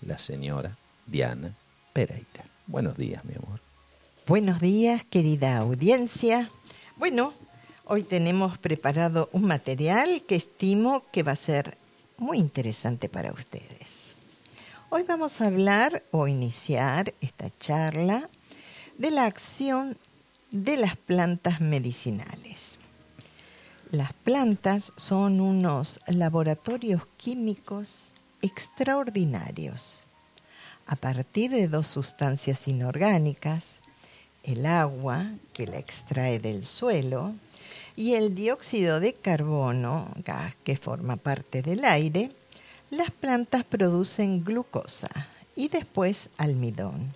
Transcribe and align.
la 0.00 0.16
señora 0.16 0.74
Diana 1.06 1.54
Pereira. 1.92 2.44
Buenos 2.66 2.96
días, 2.96 3.22
mi 3.26 3.34
amor. 3.34 3.60
Buenos 4.26 4.58
días, 4.58 5.04
querida 5.04 5.58
audiencia. 5.58 6.50
Bueno, 6.96 7.34
hoy 7.84 8.04
tenemos 8.04 8.56
preparado 8.56 9.28
un 9.32 9.44
material 9.44 10.22
que 10.26 10.36
estimo 10.36 11.04
que 11.12 11.22
va 11.22 11.32
a 11.32 11.36
ser 11.36 11.76
muy 12.16 12.38
interesante 12.38 13.10
para 13.10 13.32
ustedes. 13.32 14.14
Hoy 14.88 15.02
vamos 15.02 15.42
a 15.42 15.48
hablar 15.48 16.04
o 16.10 16.26
iniciar 16.26 17.12
esta 17.20 17.50
charla 17.58 18.30
de 18.96 19.10
la 19.10 19.26
acción 19.26 19.98
de 20.52 20.78
las 20.78 20.96
plantas 20.96 21.60
medicinales. 21.60 22.78
Las 23.90 24.14
plantas 24.14 24.94
son 24.96 25.42
unos 25.42 26.00
laboratorios 26.06 27.02
químicos 27.18 28.13
extraordinarios. 28.44 30.04
A 30.86 30.96
partir 30.96 31.50
de 31.50 31.66
dos 31.66 31.86
sustancias 31.86 32.68
inorgánicas, 32.68 33.80
el 34.42 34.66
agua, 34.66 35.30
que 35.54 35.66
la 35.66 35.78
extrae 35.78 36.38
del 36.38 36.62
suelo, 36.62 37.32
y 37.96 38.14
el 38.14 38.34
dióxido 38.34 39.00
de 39.00 39.14
carbono, 39.14 40.08
gas 40.24 40.54
que 40.62 40.76
forma 40.76 41.16
parte 41.16 41.62
del 41.62 41.86
aire, 41.86 42.32
las 42.90 43.10
plantas 43.10 43.64
producen 43.64 44.44
glucosa 44.44 45.08
y 45.56 45.68
después 45.68 46.28
almidón. 46.36 47.14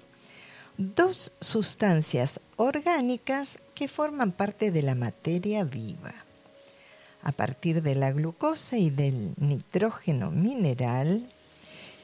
Dos 0.79 1.31
sustancias 1.41 2.41
orgánicas 2.57 3.59
que 3.75 3.89
forman 3.89 4.33
parte 4.33 4.71
de 4.71 4.83
la 4.83 4.95
materia 4.95 5.65
viva 5.65 6.25
a 7.23 7.33
partir 7.33 7.83
de 7.83 7.95
la 7.95 8.13
glucosa 8.13 8.77
y 8.77 8.91
del 8.91 9.35
nitrógeno 9.37 10.31
mineral 10.31 11.31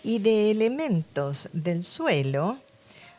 y 0.03 0.19
de 0.19 0.51
elementos 0.51 1.49
del 1.53 1.83
suelo, 1.83 2.59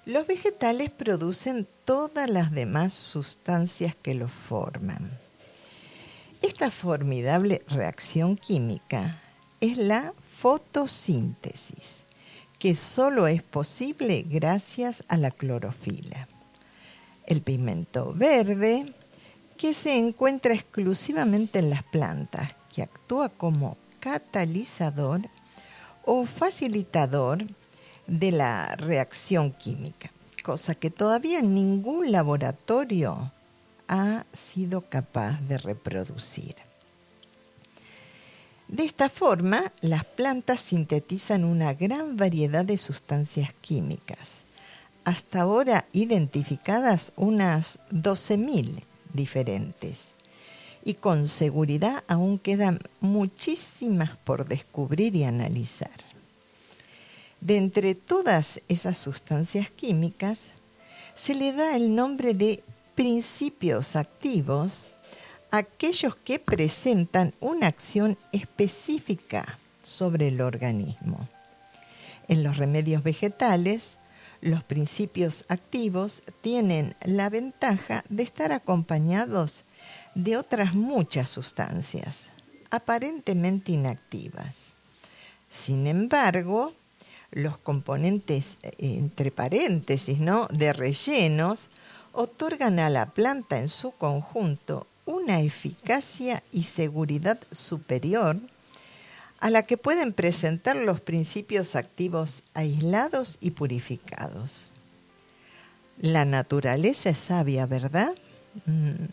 los 0.06 0.28
vegetales 0.28 0.92
producen 0.92 1.68
todas 1.84 2.30
las 2.30 2.52
demás 2.52 2.94
sustancias 2.94 3.96
que 3.96 4.14
los 4.14 4.32
forman. 4.32 5.18
Esta 6.42 6.70
formidable 6.70 7.64
reacción 7.68 8.38
química 8.38 9.20
es 9.60 9.78
la 9.78 10.14
fotosíntesis, 10.38 12.04
que 12.60 12.76
solo 12.76 13.26
es 13.26 13.42
posible 13.42 14.24
gracias 14.28 15.04
a 15.08 15.18
la 15.18 15.32
clorofila. 15.32 16.28
El 17.26 17.42
pigmento 17.42 18.14
verde 18.14 18.94
que 19.58 19.74
se 19.74 19.98
encuentra 19.98 20.54
exclusivamente 20.54 21.60
en 21.60 21.70
las 21.70 21.84
plantas, 21.84 22.56
que 22.74 22.84
actúa 22.84 23.30
como 23.30 23.78
catalizador 24.00 25.22
o 26.04 26.26
facilitador 26.26 27.46
de 28.08 28.32
la 28.32 28.76
reacción 28.76 29.52
química, 29.52 30.12
cosa 30.44 30.76
que 30.76 30.90
todavía 30.90 31.42
ningún 31.42 32.12
laboratorio 32.12 33.32
ha 33.88 34.26
sido 34.34 34.82
capaz 34.82 35.40
de 35.42 35.58
reproducir. 35.58 36.56
De 38.68 38.84
esta 38.84 39.10
forma, 39.10 39.72
las 39.82 40.06
plantas 40.06 40.60
sintetizan 40.60 41.46
una 41.46 41.74
gran 41.74 42.18
variedad 42.18 42.66
de 42.66 42.78
sustancias 42.78 43.54
químicas, 43.62 44.44
hasta 45.04 45.42
ahora 45.42 45.86
identificadas 45.94 47.14
unas 47.16 47.80
12.000 47.92 48.84
diferentes. 49.16 50.14
Y 50.84 50.96
con 50.96 51.28
seguridad 51.28 52.04
aún 52.08 52.38
quedan 52.38 52.80
muchísimas 53.00 54.16
por 54.18 54.48
descubrir 54.48 55.16
y 55.16 55.24
analizar. 55.24 55.90
De 57.42 57.58
entre 57.58 57.96
todas 57.96 58.62
esas 58.68 58.98
sustancias 58.98 59.70
químicas, 59.70 60.52
se 61.16 61.34
le 61.34 61.54
da 61.54 61.76
el 61.76 61.96
nombre 61.96 62.34
de 62.34 62.64
principios 62.96 63.96
activos 63.96 64.90
aquellos 65.52 66.16
que 66.16 66.40
presentan 66.40 67.34
una 67.40 67.68
acción 67.68 68.18
específica 68.32 69.60
sobre 69.84 70.28
el 70.28 70.42
organismo. 70.42 71.30
En 72.28 72.44
los 72.44 72.58
remedios 72.58 73.04
vegetales, 73.04 73.98
los 74.42 74.64
principios 74.64 75.46
activos 75.48 76.24
tienen 76.42 76.96
la 77.04 77.30
ventaja 77.30 78.04
de 78.10 78.24
estar 78.24 78.52
acompañados 78.52 79.64
de 80.14 80.38
otras 80.38 80.76
muchas 80.76 81.30
sustancias, 81.30 82.28
aparentemente 82.70 83.72
inactivas. 83.72 84.76
Sin 85.50 85.88
embargo, 85.88 86.74
los 87.32 87.58
componentes, 87.58 88.58
eh, 88.62 88.74
entre 88.80 89.32
paréntesis, 89.32 90.20
¿no? 90.20 90.48
de 90.48 90.74
rellenos, 90.74 91.70
otorgan 92.14 92.80
a 92.80 92.90
la 92.90 93.08
planta 93.08 93.60
en 93.60 93.68
su 93.68 93.92
conjunto 93.92 94.88
una 95.06 95.42
eficacia 95.42 96.44
y 96.52 96.64
seguridad 96.64 97.40
superior 97.52 98.38
a 99.40 99.50
la 99.50 99.64
que 99.64 99.78
pueden 99.78 100.14
presentar 100.14 100.76
los 100.76 101.02
principios 101.02 101.76
activos 101.76 102.44
aislados 102.54 103.38
y 103.42 103.52
purificados. 103.52 104.70
La 105.98 106.26
naturaleza 106.26 107.10
es 107.10 107.18
sabia, 107.18 107.66
¿verdad? 107.66 108.16
Mm. 108.66 109.06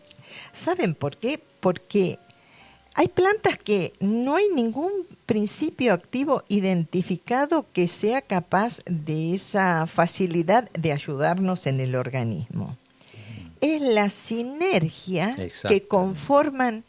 ¿Saben 0.51 0.95
por 0.95 1.17
qué? 1.17 1.41
Porque 1.59 2.19
hay 2.95 3.07
plantas 3.07 3.57
que 3.57 3.93
no 3.99 4.35
hay 4.35 4.49
ningún 4.53 4.91
principio 5.25 5.93
activo 5.93 6.43
identificado 6.47 7.65
que 7.73 7.87
sea 7.87 8.21
capaz 8.21 8.81
de 8.85 9.33
esa 9.33 9.87
facilidad 9.87 10.69
de 10.71 10.91
ayudarnos 10.91 11.65
en 11.65 11.79
el 11.79 11.95
organismo. 11.95 12.77
Es 13.61 13.81
la 13.81 14.09
sinergia 14.09 15.35
que 15.67 15.87
conforman 15.87 16.83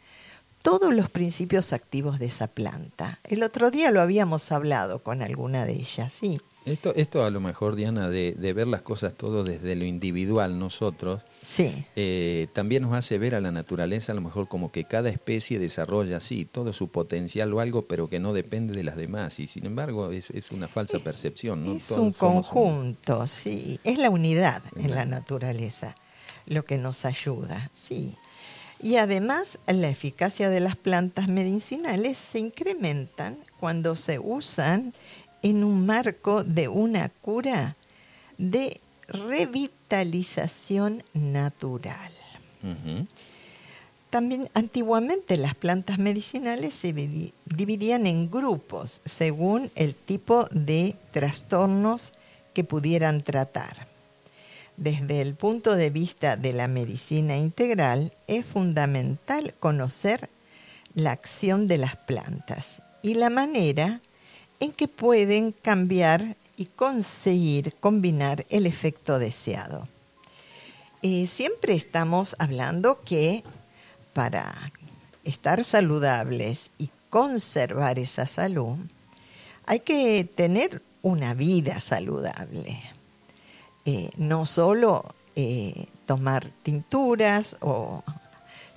todos 0.65 0.95
los 0.95 1.11
principios 1.11 1.73
activos 1.73 2.17
de 2.17 2.25
esa 2.25 2.47
planta. 2.47 3.19
El 3.23 3.43
otro 3.43 3.69
día 3.69 3.91
lo 3.91 4.01
habíamos 4.01 4.51
hablado 4.51 5.03
con 5.03 5.21
alguna 5.21 5.63
de 5.63 5.73
ellas, 5.73 6.11
sí. 6.11 6.41
Esto, 6.65 6.91
esto 6.95 7.23
a 7.23 7.29
lo 7.29 7.39
mejor, 7.39 7.75
Diana, 7.75 8.09
de, 8.09 8.33
ver 8.33 8.65
las 8.65 8.81
cosas 8.81 9.13
todo 9.13 9.43
desde 9.43 9.75
lo 9.75 9.85
individual 9.85 10.57
nosotros, 10.57 11.21
sí. 11.43 11.85
Eh, 11.95 12.47
también 12.53 12.81
nos 12.81 12.95
hace 12.95 13.19
ver 13.19 13.35
a 13.35 13.39
la 13.39 13.51
naturaleza 13.51 14.11
a 14.11 14.15
lo 14.15 14.21
mejor 14.21 14.47
como 14.47 14.71
que 14.71 14.85
cada 14.85 15.09
especie 15.09 15.59
desarrolla, 15.59 16.19
sí, 16.19 16.45
todo 16.45 16.73
su 16.73 16.87
potencial 16.87 17.53
o 17.53 17.59
algo, 17.59 17.83
pero 17.83 18.07
que 18.07 18.19
no 18.19 18.33
depende 18.33 18.73
de 18.73 18.83
las 18.83 18.95
demás. 18.95 19.39
Y 19.39 19.45
sin 19.45 19.67
embargo 19.67 20.09
es, 20.09 20.31
es 20.31 20.51
una 20.51 20.67
falsa 20.67 20.97
percepción. 20.97 21.63
¿no? 21.63 21.73
Es 21.73 21.91
un 21.91 22.11
conjunto, 22.11 23.27
sí. 23.27 23.79
Es 23.83 23.99
la 23.99 24.09
unidad 24.09 24.63
en 24.75 24.95
la 24.95 25.05
naturaleza 25.05 25.95
lo 26.47 26.65
que 26.65 26.77
nos 26.77 27.05
ayuda, 27.05 27.69
sí. 27.73 28.17
Y 28.81 28.97
además, 28.97 29.57
la 29.67 29.89
eficacia 29.89 30.49
de 30.49 30.59
las 30.59 30.75
plantas 30.75 31.27
medicinales 31.27 32.17
se 32.17 32.39
incrementan 32.39 33.37
cuando 33.59 33.95
se 33.95 34.19
usan 34.19 34.93
en 35.41 35.63
un 35.63 35.85
marco 35.85 36.43
de 36.43 36.67
una 36.67 37.09
cura 37.21 37.75
de 38.37 38.81
revitalización 39.07 41.03
natural. 41.13 42.11
También 44.09 44.49
antiguamente 44.53 45.37
las 45.37 45.55
plantas 45.55 45.99
medicinales 45.99 46.73
se 46.73 46.93
dividían 46.93 48.07
en 48.07 48.31
grupos 48.31 49.01
según 49.05 49.71
el 49.75 49.93
tipo 49.93 50.47
de 50.51 50.95
trastornos 51.11 52.11
que 52.53 52.63
pudieran 52.63 53.21
tratar. 53.21 53.94
Desde 54.77 55.21
el 55.21 55.35
punto 55.35 55.75
de 55.75 55.89
vista 55.89 56.35
de 56.35 56.53
la 56.53 56.67
medicina 56.67 57.37
integral, 57.37 58.13
es 58.27 58.45
fundamental 58.45 59.53
conocer 59.59 60.29
la 60.93 61.11
acción 61.11 61.65
de 61.65 61.77
las 61.77 61.95
plantas 61.95 62.81
y 63.01 63.13
la 63.13 63.29
manera 63.29 64.01
en 64.59 64.71
que 64.71 64.87
pueden 64.87 65.51
cambiar 65.51 66.35
y 66.57 66.65
conseguir 66.65 67.73
combinar 67.79 68.45
el 68.49 68.65
efecto 68.65 69.19
deseado. 69.19 69.87
Eh, 71.01 71.27
siempre 71.27 71.73
estamos 71.73 72.35
hablando 72.39 73.01
que 73.03 73.43
para 74.13 74.71
estar 75.23 75.63
saludables 75.63 76.71
y 76.77 76.89
conservar 77.09 77.99
esa 77.99 78.25
salud, 78.25 78.77
hay 79.65 79.81
que 79.81 80.23
tener 80.23 80.81
una 81.01 81.33
vida 81.33 81.79
saludable. 81.79 82.94
Eh, 83.85 84.09
no 84.17 84.47
solo 84.47 85.13
eh, 85.35 85.85
tomar 86.07 86.47
tinturas 86.63 87.57
o 87.61 88.03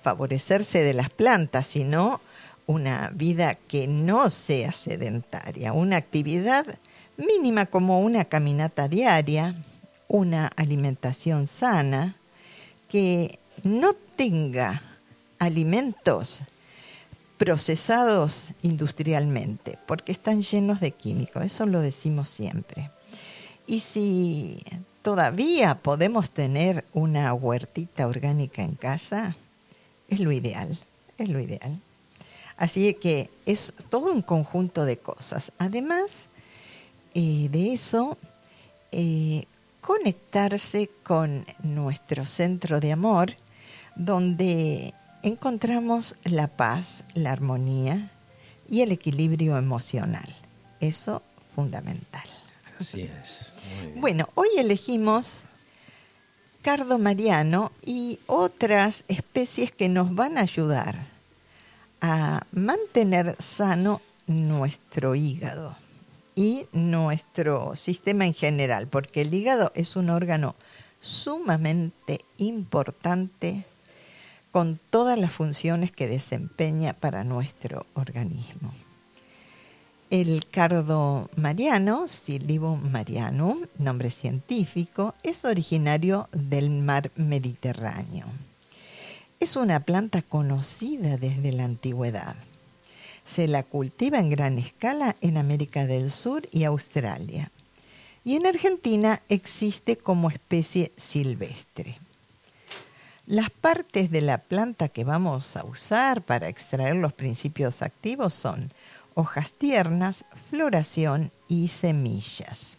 favorecerse 0.03 0.83
de 0.83 0.93
las 0.93 1.09
plantas, 1.09 1.67
sino 1.67 2.21
una 2.67 3.11
vida 3.15 3.55
que 3.55 3.87
no 3.89 4.29
sea 4.29 4.73
sedentaria, 4.73 5.73
una 5.73 5.97
actividad 5.97 6.67
mínima 7.17 7.67
como 7.67 8.01
una 8.01 8.27
caminata 8.27 8.89
diaria, 8.89 9.55
una 10.09 10.49
alimentación 10.57 11.47
sana, 11.47 12.17
que 12.89 13.39
no 13.63 13.93
tenga 14.17 14.83
alimentos 15.39 16.43
procesados 17.39 18.53
industrialmente, 18.63 19.79
porque 19.87 20.13
están 20.13 20.43
llenos 20.43 20.81
de 20.81 20.91
químicos, 20.91 21.45
eso 21.45 21.65
lo 21.65 21.81
decimos 21.81 22.29
siempre. 22.29 22.91
Y 23.67 23.81
si 23.81 24.63
todavía 25.09 25.77
podemos 25.77 26.31
tener 26.33 26.85
una 26.93 27.33
huertita 27.33 28.07
orgánica 28.07 28.61
en 28.61 28.75
casa, 28.75 29.37
es 30.07 30.21
lo 30.21 30.33
ideal, 30.33 30.79
es 31.17 31.31
lo 31.31 31.41
ideal. 31.41 31.81
Así 32.59 32.93
que 32.93 33.31
es 33.47 33.73
todo 33.89 34.13
un 34.13 34.21
conjunto 34.21 34.85
de 34.85 34.99
cosas. 34.99 35.51
Además 35.57 36.27
eh, 37.15 37.49
de 37.51 37.73
eso, 37.73 38.19
eh, 38.93 39.47
conectarse 39.81 40.91
con 41.05 41.47
nuestro 41.63 42.27
centro 42.27 42.79
de 42.79 42.93
amor, 42.93 43.31
donde 43.97 44.93
encontramos 45.23 46.17
la 46.25 46.49
paz, 46.49 47.05
la 47.15 47.33
armonía 47.33 48.11
y 48.69 48.83
el 48.83 48.93
equilibrio 48.93 49.57
emocional. 49.57 50.37
Eso 50.81 51.23
fundamental. 51.55 52.28
Así 52.79 53.03
es. 53.03 53.53
Bueno, 53.97 54.29
hoy 54.35 54.49
elegimos 54.57 55.45
cardo 56.63 56.99
mariano 56.99 57.73
y 57.85 58.21
otras 58.27 59.05
especies 59.09 59.73
que 59.73 59.89
nos 59.89 60.15
van 60.15 60.39
a 60.39 60.43
ayudar 60.43 61.07
a 62.01 62.47
mantener 62.53 63.37
sano 63.39 64.01
nuestro 64.27 65.15
hígado 65.15 65.77
y 66.37 66.67
nuestro 66.73 67.75
sistema 67.75 68.27
en 68.27 68.35
general, 68.35 68.87
porque 68.87 69.23
el 69.23 69.35
hígado 69.35 69.73
es 69.75 69.97
un 69.97 70.11
órgano 70.11 70.55
sumamente 71.01 72.21
importante 72.37 73.65
con 74.53 74.79
todas 74.91 75.19
las 75.19 75.33
funciones 75.33 75.91
que 75.91 76.07
desempeña 76.07 76.93
para 76.93 77.25
nuestro 77.25 77.87
organismo. 77.95 78.73
El 80.11 80.47
cardo 80.47 81.29
mariano, 81.37 82.09
Silibum 82.09 82.91
marianum, 82.91 83.67
nombre 83.77 84.11
científico, 84.11 85.15
es 85.23 85.45
originario 85.45 86.31
del 86.33 86.71
mar 86.71 87.11
Mediterráneo. 87.17 88.25
Es 89.39 89.55
una 89.55 89.81
planta 89.81 90.23
conocida 90.23 91.19
desde 91.19 91.53
la 91.53 91.65
antigüedad. 91.65 92.37
Se 93.27 93.49
la 93.49 93.65
cultiva 93.65 94.19
en 94.19 94.31
gran 94.31 94.59
escala 94.59 95.17
en 95.21 95.37
América 95.37 95.85
del 95.85 96.11
Sur 96.11 96.49
y 96.53 96.65
Australia. 96.65 97.53
Y 98.25 98.37
en 98.37 98.47
Argentina 98.47 99.21
existe 99.29 99.99
como 99.99 100.31
especie 100.31 100.91
silvestre. 100.97 101.99
Las 103.27 103.51
partes 103.51 104.11
de 104.11 104.23
la 104.23 104.39
planta 104.39 104.89
que 104.89 105.05
vamos 105.05 105.55
a 105.59 105.67
usar 105.67 106.23
para 106.23 106.49
extraer 106.49 106.97
los 106.97 107.13
principios 107.13 107.83
activos 107.83 108.33
son 108.33 108.71
hojas 109.19 109.53
tiernas, 109.53 110.25
floración 110.49 111.33
y 111.49 111.67
semillas. 111.67 112.79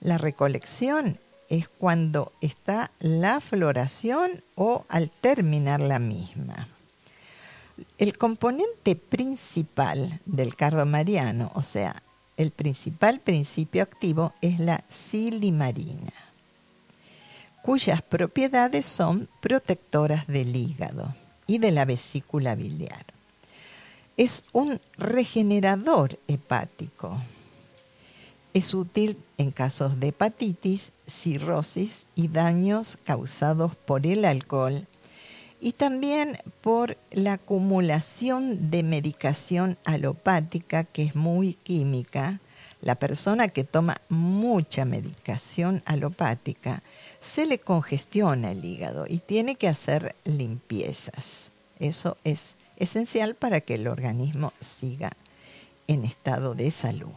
La 0.00 0.18
recolección 0.18 1.20
es 1.48 1.68
cuando 1.68 2.32
está 2.40 2.90
la 2.98 3.40
floración 3.40 4.42
o 4.56 4.84
al 4.88 5.12
terminar 5.12 5.78
la 5.78 6.00
misma. 6.00 6.66
El 7.98 8.18
componente 8.18 8.96
principal 8.96 10.20
del 10.26 10.56
cardo 10.56 10.86
mariano, 10.86 11.52
o 11.54 11.62
sea, 11.62 12.02
el 12.36 12.50
principal 12.50 13.20
principio 13.20 13.84
activo 13.84 14.32
es 14.40 14.58
la 14.58 14.82
silimarina, 14.88 16.14
cuyas 17.62 18.02
propiedades 18.02 18.86
son 18.86 19.28
protectoras 19.40 20.26
del 20.26 20.56
hígado 20.56 21.14
y 21.46 21.58
de 21.58 21.70
la 21.70 21.84
vesícula 21.84 22.56
biliar 22.56 23.14
es 24.16 24.44
un 24.52 24.80
regenerador 24.96 26.18
hepático. 26.28 27.18
Es 28.52 28.72
útil 28.72 29.18
en 29.36 29.50
casos 29.50 29.98
de 29.98 30.08
hepatitis, 30.08 30.92
cirrosis 31.06 32.06
y 32.14 32.28
daños 32.28 32.96
causados 33.04 33.74
por 33.74 34.06
el 34.06 34.24
alcohol 34.24 34.86
y 35.60 35.72
también 35.72 36.38
por 36.60 36.96
la 37.10 37.34
acumulación 37.34 38.70
de 38.70 38.84
medicación 38.84 39.76
alopática 39.84 40.84
que 40.84 41.02
es 41.02 41.16
muy 41.16 41.54
química. 41.54 42.40
La 42.80 42.96
persona 42.96 43.48
que 43.48 43.64
toma 43.64 44.00
mucha 44.08 44.84
medicación 44.84 45.82
alopática 45.86 46.82
se 47.18 47.46
le 47.46 47.58
congestiona 47.58 48.52
el 48.52 48.64
hígado 48.64 49.06
y 49.08 49.18
tiene 49.18 49.56
que 49.56 49.68
hacer 49.68 50.14
limpiezas. 50.24 51.50
Eso 51.80 52.18
es 52.22 52.56
esencial 52.76 53.34
para 53.34 53.60
que 53.60 53.74
el 53.74 53.88
organismo 53.88 54.52
siga 54.60 55.12
en 55.86 56.04
estado 56.04 56.54
de 56.54 56.70
salud. 56.70 57.12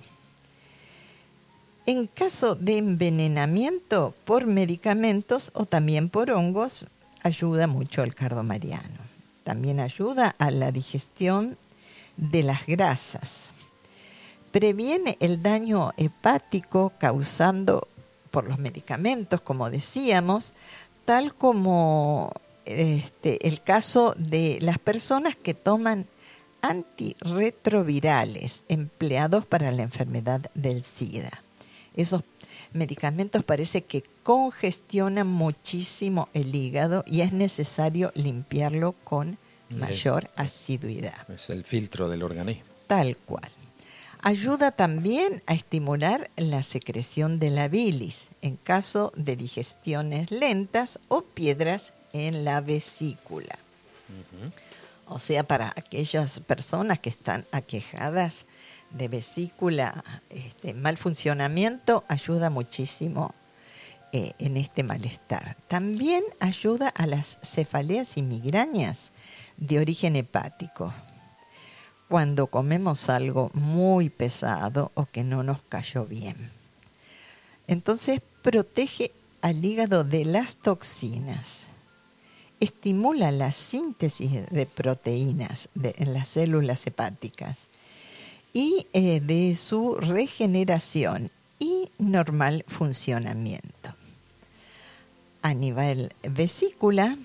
En 1.85 2.07
caso 2.07 2.55
de 2.55 2.77
envenenamiento 2.77 4.13
por 4.25 4.45
medicamentos 4.45 5.51
o 5.53 5.65
también 5.65 6.09
por 6.09 6.31
hongos, 6.31 6.85
ayuda 7.23 7.67
mucho 7.67 8.03
el 8.03 8.13
cardomariano. 8.13 8.99
También 9.43 9.79
ayuda 9.79 10.35
a 10.37 10.51
la 10.51 10.73
digestión 10.73 11.57
de 12.17 12.43
las 12.43 12.65
grasas. 12.65 13.51
Previene 14.51 15.17
el 15.21 15.41
daño 15.41 15.93
hepático 15.95 16.91
causando 16.97 17.87
por 18.31 18.45
los 18.45 18.59
medicamentos, 18.59 19.39
como 19.39 19.69
decíamos, 19.69 20.53
tal 21.05 21.33
como 21.33 22.33
este, 22.67 23.47
el 23.47 23.61
caso 23.61 24.13
de 24.17 24.59
las 24.61 24.77
personas 24.77 25.35
que 25.35 25.53
toman 25.53 26.05
antirretrovirales 26.61 28.63
empleados 28.67 29.45
para 29.45 29.71
la 29.71 29.83
enfermedad 29.83 30.51
del 30.53 30.83
SIDA. 30.83 31.43
Esos 31.95 32.23
medicamentos 32.73 33.43
parece 33.43 33.83
que 33.83 34.03
congestionan 34.23 35.27
muchísimo 35.27 36.29
el 36.33 36.53
hígado 36.53 37.03
y 37.07 37.21
es 37.21 37.31
necesario 37.31 38.11
limpiarlo 38.15 38.93
con 39.03 39.37
mayor 39.69 40.29
asiduidad. 40.35 41.29
Es 41.29 41.49
el 41.49 41.63
filtro 41.63 42.09
del 42.09 42.23
organismo. 42.23 42.63
Tal 42.87 43.17
cual. 43.17 43.49
Ayuda 44.21 44.71
también 44.71 45.43
a 45.45 45.53
estimular 45.53 46.29
la 46.35 46.63
secreción 46.63 47.39
de 47.39 47.51
la 47.51 47.67
bilis 47.67 48.29
en 48.41 48.57
caso 48.57 49.11
de 49.15 49.35
digestiones 49.35 50.31
lentas 50.31 50.99
o 51.07 51.21
piedras 51.21 51.93
en 52.13 52.43
la 52.43 52.61
vesícula. 52.61 53.57
O 55.07 55.19
sea, 55.19 55.43
para 55.43 55.73
aquellas 55.75 56.39
personas 56.41 56.99
que 56.99 57.09
están 57.09 57.45
aquejadas 57.51 58.45
de 58.91 59.07
vesícula, 59.07 60.03
este, 60.29 60.73
mal 60.73 60.97
funcionamiento, 60.97 62.03
ayuda 62.07 62.49
muchísimo 62.49 63.33
eh, 64.11 64.33
en 64.39 64.57
este 64.57 64.83
malestar. 64.83 65.55
También 65.67 66.23
ayuda 66.39 66.89
a 66.89 67.07
las 67.07 67.37
cefaleas 67.41 68.17
y 68.17 68.21
migrañas 68.21 69.11
de 69.57 69.79
origen 69.79 70.15
hepático. 70.15 70.93
Cuando 72.09 72.47
comemos 72.47 73.09
algo 73.09 73.51
muy 73.53 74.09
pesado 74.09 74.91
o 74.93 75.05
que 75.05 75.23
no 75.23 75.43
nos 75.43 75.61
cayó 75.61 76.05
bien. 76.05 76.51
Entonces 77.67 78.21
protege 78.41 79.11
al 79.41 79.63
hígado 79.63 80.05
de 80.05 80.23
las 80.23 80.57
toxinas 80.57 81.67
estimula 82.59 83.31
la 83.31 83.51
síntesis 83.51 84.31
de 84.49 84.65
proteínas 84.65 85.69
en 85.75 86.13
las 86.13 86.29
células 86.29 86.85
hepáticas 86.87 87.67
y 88.53 88.87
eh, 88.93 89.19
de 89.19 89.55
su 89.55 89.95
regeneración 89.95 91.31
y 91.59 91.89
normal 91.97 92.65
funcionamiento. 92.67 93.93
A 95.41 95.53
nivel 95.53 96.11
vesícula, 96.23 97.17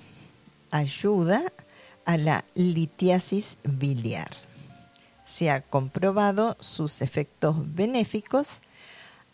ayuda 0.71 1.53
a 2.05 2.17
la 2.17 2.45
litiasis 2.55 3.57
biliar. 3.65 4.31
Se 5.25 5.51
ha 5.51 5.62
comprobado 5.62 6.57
sus 6.61 7.01
efectos 7.01 7.57
benéficos 7.75 8.61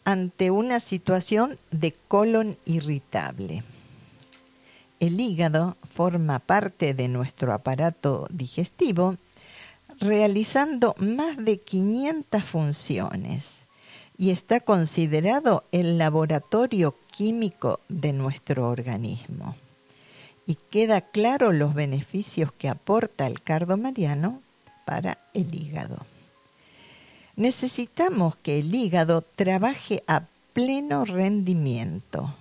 ante 0.04 0.50
una 0.50 0.80
situación 0.80 1.58
de 1.70 1.92
colon 2.08 2.56
irritable 2.64 3.62
el 5.00 5.20
hígado 5.20 5.76
forma 5.94 6.38
parte 6.38 6.94
de 6.94 7.08
nuestro 7.08 7.52
aparato 7.52 8.26
digestivo, 8.30 9.16
realizando 10.00 10.94
más 10.98 11.36
de 11.36 11.60
500 11.60 12.44
funciones 12.44 13.64
y 14.16 14.30
está 14.30 14.60
considerado 14.60 15.64
el 15.70 15.98
laboratorio 15.98 16.94
químico 17.12 17.80
de 17.88 18.12
nuestro 18.12 18.68
organismo. 18.68 19.54
Y 20.46 20.56
queda 20.70 21.02
claro 21.02 21.52
los 21.52 21.74
beneficios 21.74 22.50
que 22.52 22.68
aporta 22.68 23.26
el 23.26 23.42
cardo 23.42 23.76
mariano 23.76 24.42
para 24.84 25.18
el 25.34 25.54
hígado. 25.54 25.98
Necesitamos 27.36 28.34
que 28.36 28.58
el 28.58 28.74
hígado 28.74 29.22
trabaje 29.22 30.02
a 30.08 30.24
pleno 30.52 31.04
rendimiento 31.04 32.34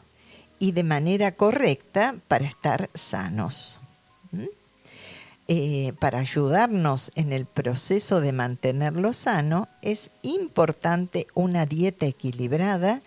y 0.60 0.72
de 0.72 0.84
manera 0.84 1.34
correcta 1.34 2.16
para 2.28 2.46
estar 2.46 2.90
sanos. 2.94 3.80
eh, 5.50 5.94
para 6.00 6.20
ayudarnos 6.20 7.12
en 7.16 7.32
el 7.32 7.46
proceso 7.46 8.20
de 8.20 8.34
mantenerlo 8.34 9.14
sano, 9.14 9.70
es 9.82 10.12
importante 10.22 11.28
una 11.34 11.66
dieta 11.66 12.06
equilibrada 12.06 13.02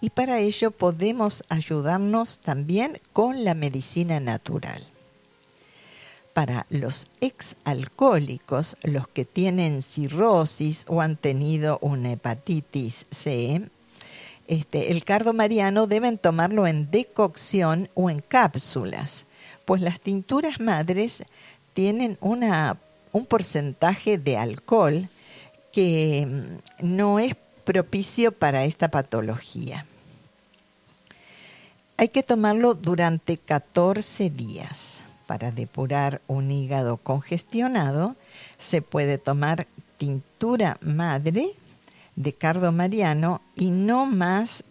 y 0.00 0.10
para 0.10 0.40
ello 0.40 0.70
podemos 0.72 1.44
ayudarnos 1.48 2.38
también 2.38 2.98
con 3.12 3.44
la 3.44 3.54
medicina 3.54 4.18
natural. 4.18 4.86
Para 6.34 6.66
los 6.68 7.06
exalcohólicos, 7.20 8.76
los 8.82 9.06
que 9.06 9.24
tienen 9.24 9.82
cirrosis 9.82 10.84
o 10.88 11.00
han 11.00 11.16
tenido 11.16 11.78
una 11.80 12.12
hepatitis 12.12 13.06
C, 13.12 13.70
este, 14.46 14.90
el 14.92 15.04
cardo 15.04 15.32
mariano 15.32 15.86
deben 15.86 16.18
tomarlo 16.18 16.66
en 16.66 16.90
decocción 16.90 17.88
o 17.94 18.10
en 18.10 18.20
cápsulas, 18.20 19.26
pues 19.64 19.80
las 19.80 20.00
tinturas 20.00 20.60
madres 20.60 21.24
tienen 21.72 22.18
una, 22.20 22.78
un 23.12 23.26
porcentaje 23.26 24.18
de 24.18 24.36
alcohol 24.36 25.08
que 25.72 26.26
mm, 26.26 26.96
no 26.96 27.18
es 27.18 27.34
propicio 27.64 28.32
para 28.32 28.64
esta 28.64 28.88
patología. 28.88 29.86
Hay 31.96 32.08
que 32.08 32.22
tomarlo 32.22 32.74
durante 32.74 33.38
14 33.38 34.30
días. 34.30 35.00
Para 35.26 35.52
depurar 35.52 36.20
un 36.26 36.50
hígado 36.50 36.98
congestionado 36.98 38.14
se 38.58 38.82
puede 38.82 39.16
tomar 39.16 39.66
tintura 39.96 40.76
madre 40.82 41.54
de 42.16 42.32
cardo 42.32 42.72
mariano 42.72 43.40
y 43.54 43.70
no 43.70 44.06
más 44.06 44.64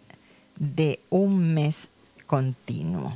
de 0.56 1.00
un 1.10 1.54
mes 1.54 1.88
continuo. 2.26 3.12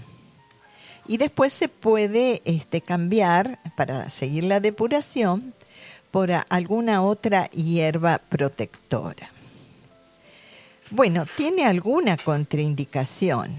Y 1.07 1.17
después 1.17 1.53
se 1.53 1.69
puede 1.69 2.43
este, 2.45 2.83
cambiar 2.83 3.59
para 3.77 4.11
seguir 4.11 4.45
la 4.45 4.61
depuración 4.61 5.55
por 6.11 6.31
alguna 6.49 7.03
otra 7.03 7.47
hierba 7.51 8.19
protectora. 8.19 9.31
Bueno, 10.91 11.27
tiene 11.37 11.65
alguna 11.65 12.17
contraindicación. 12.17 13.55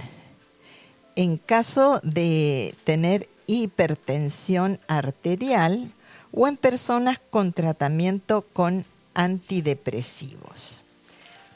En 1.16 1.38
caso 1.38 2.00
de 2.04 2.76
tener 2.84 3.30
hipertensión 3.46 4.80
arterial 4.88 5.92
o 6.32 6.48
en 6.48 6.58
personas 6.58 7.20
con 7.30 7.54
tratamiento 7.54 8.46
con 8.54 8.86
antidepresivos. 9.14 10.80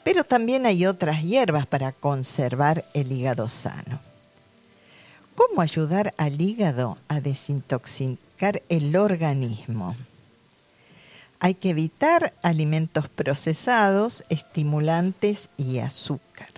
Pero 0.04 0.24
también 0.24 0.66
hay 0.66 0.86
otras 0.86 1.22
hierbas 1.22 1.66
para 1.66 1.92
conservar 1.92 2.84
el 2.92 3.10
hígado 3.10 3.48
sano. 3.48 4.00
¿Cómo 5.34 5.62
ayudar 5.62 6.14
al 6.16 6.40
hígado 6.40 6.98
a 7.08 7.20
desintoxicar 7.20 8.62
el 8.68 8.94
organismo? 8.96 9.96
Hay 11.40 11.54
que 11.54 11.70
evitar 11.70 12.34
alimentos 12.42 13.08
procesados, 13.08 14.24
estimulantes 14.28 15.48
y 15.56 15.78
azúcar. 15.78 16.48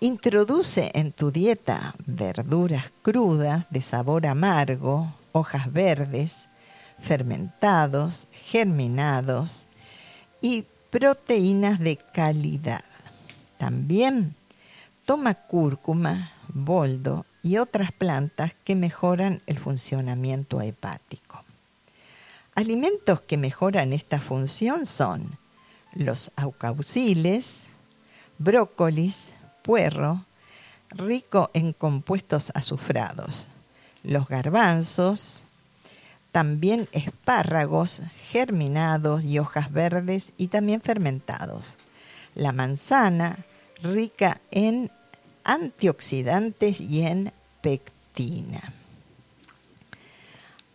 Introduce 0.00 0.90
en 0.94 1.12
tu 1.12 1.30
dieta 1.30 1.94
verduras 2.06 2.86
crudas 3.02 3.66
de 3.70 3.80
sabor 3.80 4.26
amargo, 4.26 5.14
hojas 5.30 5.72
verdes, 5.72 6.48
fermentados, 7.02 8.28
germinados 8.30 9.66
y 10.40 10.64
proteínas 10.90 11.80
de 11.80 11.96
calidad. 11.96 12.84
También 13.58 14.34
toma 15.04 15.34
cúrcuma, 15.34 16.32
boldo 16.48 17.26
y 17.42 17.58
otras 17.58 17.92
plantas 17.92 18.52
que 18.64 18.74
mejoran 18.74 19.42
el 19.46 19.58
funcionamiento 19.58 20.60
hepático. 20.60 21.44
Alimentos 22.54 23.22
que 23.22 23.36
mejoran 23.36 23.92
esta 23.92 24.20
función 24.20 24.86
son 24.86 25.38
los 25.94 26.30
aucauciles, 26.36 27.64
brócolis, 28.38 29.28
puerro, 29.62 30.24
rico 30.90 31.50
en 31.54 31.72
compuestos 31.72 32.52
azufrados, 32.54 33.48
los 34.02 34.28
garbanzos, 34.28 35.46
también 36.32 36.88
espárragos 36.92 38.02
germinados 38.30 39.22
y 39.22 39.38
hojas 39.38 39.70
verdes 39.70 40.32
y 40.38 40.48
también 40.48 40.80
fermentados. 40.80 41.76
La 42.34 42.52
manzana, 42.52 43.44
rica 43.82 44.40
en 44.50 44.90
antioxidantes 45.44 46.80
y 46.80 47.02
en 47.02 47.32
pectina. 47.60 48.72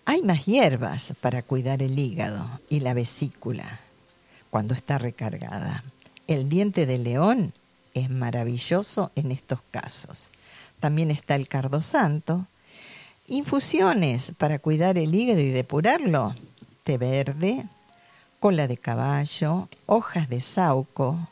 Hay 0.06 0.22
más 0.22 0.46
hierbas 0.46 1.14
para 1.20 1.42
cuidar 1.42 1.82
el 1.82 1.98
hígado 1.98 2.62
y 2.70 2.80
la 2.80 2.94
vesícula 2.94 3.82
cuando 4.50 4.74
está 4.74 5.00
recargada. 5.00 5.84
El 6.28 6.50
diente 6.50 6.86
de 6.86 6.98
león 6.98 7.54
es 7.94 8.10
maravilloso 8.10 9.12
en 9.16 9.32
estos 9.32 9.60
casos. 9.72 10.30
También 10.80 11.10
está 11.10 11.36
el 11.36 11.48
cardo 11.48 11.82
santo, 11.82 12.46
Infusiones 13.30 14.32
para 14.38 14.58
cuidar 14.58 14.98
el 14.98 15.14
hígado 15.14 15.42
y 15.42 15.50
depurarlo. 15.50 16.34
Té 16.86 16.98
verde, 16.98 17.66
cola 18.40 18.68
de 18.68 18.78
caballo, 18.78 19.68
hojas 19.86 20.30
de 20.30 20.40
sauco, 20.40 21.28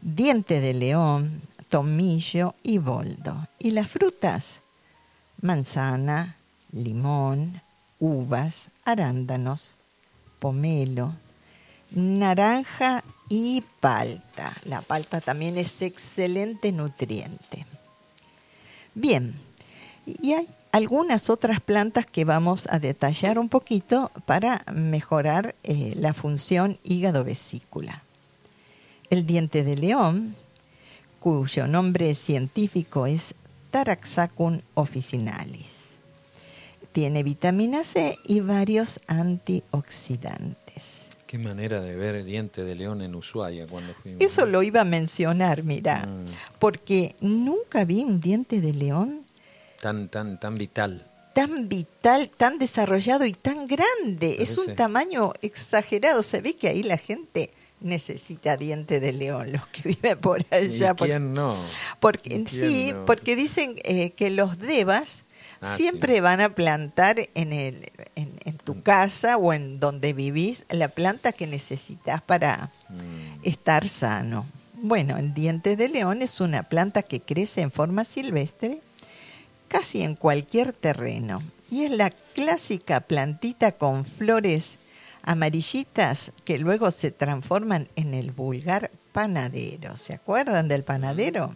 diente 0.00 0.60
de 0.60 0.72
león, 0.72 1.42
tomillo 1.68 2.54
y 2.62 2.78
boldo. 2.78 3.48
Y 3.58 3.72
las 3.72 3.90
frutas, 3.90 4.62
manzana, 5.40 6.36
limón, 6.70 7.60
uvas, 7.98 8.70
arándanos, 8.84 9.74
pomelo, 10.38 11.16
naranja 11.90 13.02
y 13.28 13.64
palta. 13.80 14.56
La 14.64 14.80
palta 14.80 15.20
también 15.20 15.58
es 15.58 15.82
excelente 15.82 16.70
nutriente. 16.70 17.66
Bien, 18.94 19.34
y 20.06 20.34
hay 20.34 20.48
algunas 20.74 21.30
otras 21.30 21.60
plantas 21.60 22.04
que 22.04 22.24
vamos 22.24 22.66
a 22.68 22.80
detallar 22.80 23.38
un 23.38 23.48
poquito 23.48 24.10
para 24.26 24.64
mejorar 24.72 25.54
eh, 25.62 25.94
la 25.94 26.12
función 26.14 26.80
hígado-vesícula. 26.82 28.02
El 29.08 29.24
diente 29.24 29.62
de 29.62 29.76
león, 29.76 30.34
cuyo 31.20 31.68
nombre 31.68 32.12
científico 32.16 33.06
es 33.06 33.36
Taraxacum 33.70 34.62
officinalis. 34.74 35.92
Tiene 36.90 37.22
vitamina 37.22 37.84
C 37.84 38.18
y 38.26 38.40
varios 38.40 38.98
antioxidantes. 39.06 41.02
Qué 41.28 41.38
manera 41.38 41.82
de 41.82 41.94
ver 41.94 42.16
el 42.16 42.26
diente 42.26 42.64
de 42.64 42.74
león 42.74 43.00
en 43.00 43.14
Ushuaia 43.14 43.68
cuando 43.68 43.94
fuimos. 43.94 44.20
Eso 44.20 44.44
lo 44.44 44.64
iba 44.64 44.80
a 44.80 44.84
mencionar, 44.84 45.62
mira, 45.62 46.04
mm. 46.04 46.58
porque 46.58 47.14
nunca 47.20 47.84
vi 47.84 48.02
un 48.02 48.20
diente 48.20 48.60
de 48.60 48.72
león 48.72 49.23
tan, 49.84 50.08
tan, 50.08 50.40
tan 50.40 50.56
vital. 50.56 51.04
Tan 51.34 51.68
vital, 51.68 52.30
tan 52.30 52.58
desarrollado 52.58 53.26
y 53.26 53.34
tan 53.34 53.66
grande. 53.66 54.36
Es 54.38 54.56
un 54.56 54.74
tamaño 54.74 55.34
exagerado. 55.42 56.22
Se 56.22 56.40
ve 56.40 56.56
que 56.56 56.68
ahí 56.68 56.82
la 56.82 56.96
gente 56.96 57.50
necesita 57.80 58.56
diente 58.56 58.98
de 58.98 59.12
león, 59.12 59.52
los 59.52 59.66
que 59.66 59.82
viven 59.90 60.18
por 60.18 60.42
allá. 60.50 60.92
¿Y 60.92 61.04
quién 61.04 61.34
no? 61.34 61.54
Porque, 62.00 62.42
sí, 62.48 62.94
porque 63.04 63.36
dicen 63.36 63.76
eh, 63.84 64.12
que 64.12 64.30
los 64.30 64.58
devas 64.58 65.24
ah, 65.60 65.76
siempre 65.76 66.22
van 66.22 66.40
a 66.40 66.54
plantar 66.54 67.28
en, 67.34 67.52
el, 67.52 67.92
en, 68.16 68.56
tu 68.56 68.82
casa 68.82 69.36
o 69.36 69.52
en 69.52 69.80
donde 69.80 70.14
vivís 70.14 70.64
la 70.70 70.88
planta 70.88 71.32
que 71.32 71.46
necesitas 71.46 72.22
para 72.22 72.70
mm. 72.88 73.40
estar 73.42 73.86
sano. 73.90 74.46
Bueno, 74.72 75.18
el 75.18 75.34
diente 75.34 75.76
de 75.76 75.90
león 75.90 76.22
es 76.22 76.40
una 76.40 76.62
planta 76.62 77.02
que 77.02 77.20
crece 77.20 77.60
en 77.60 77.70
forma 77.70 78.04
silvestre 78.04 78.80
casi 79.74 80.02
en 80.02 80.14
cualquier 80.14 80.72
terreno. 80.72 81.42
Y 81.68 81.82
es 81.82 81.90
la 81.90 82.10
clásica 82.10 83.00
plantita 83.00 83.72
con 83.72 84.04
flores 84.04 84.76
amarillitas 85.24 86.30
que 86.44 86.58
luego 86.58 86.92
se 86.92 87.10
transforman 87.10 87.88
en 87.96 88.14
el 88.14 88.30
vulgar 88.30 88.92
panadero. 89.10 89.96
¿Se 89.96 90.14
acuerdan 90.14 90.68
del 90.68 90.84
panadero? 90.84 91.52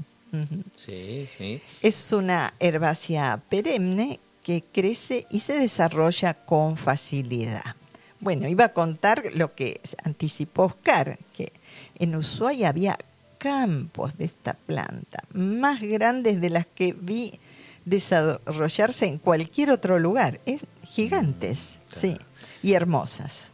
Sí, 0.74 1.28
sí. 1.38 1.62
Es 1.80 2.12
una 2.12 2.54
herbácea 2.58 3.40
perenne 3.48 4.18
que 4.42 4.64
crece 4.72 5.28
y 5.30 5.38
se 5.38 5.52
desarrolla 5.52 6.34
con 6.34 6.76
facilidad. 6.76 7.76
Bueno, 8.18 8.48
iba 8.48 8.64
a 8.64 8.72
contar 8.72 9.30
lo 9.34 9.54
que 9.54 9.80
anticipó 10.02 10.64
Oscar, 10.64 11.20
que 11.36 11.52
en 12.00 12.16
Ushuaia 12.16 12.70
había 12.70 12.98
campos 13.38 14.18
de 14.18 14.24
esta 14.24 14.54
planta, 14.54 15.22
más 15.32 15.80
grandes 15.80 16.40
de 16.40 16.50
las 16.50 16.66
que 16.66 16.92
vi 16.92 17.38
desarrollarse 17.88 19.06
en 19.06 19.18
cualquier 19.18 19.70
otro 19.70 19.98
lugar. 19.98 20.40
Es 20.46 20.60
gigantes, 20.84 21.78
mm, 21.78 21.94
sí, 21.94 22.16
y 22.62 22.74
hermosas. 22.74 23.50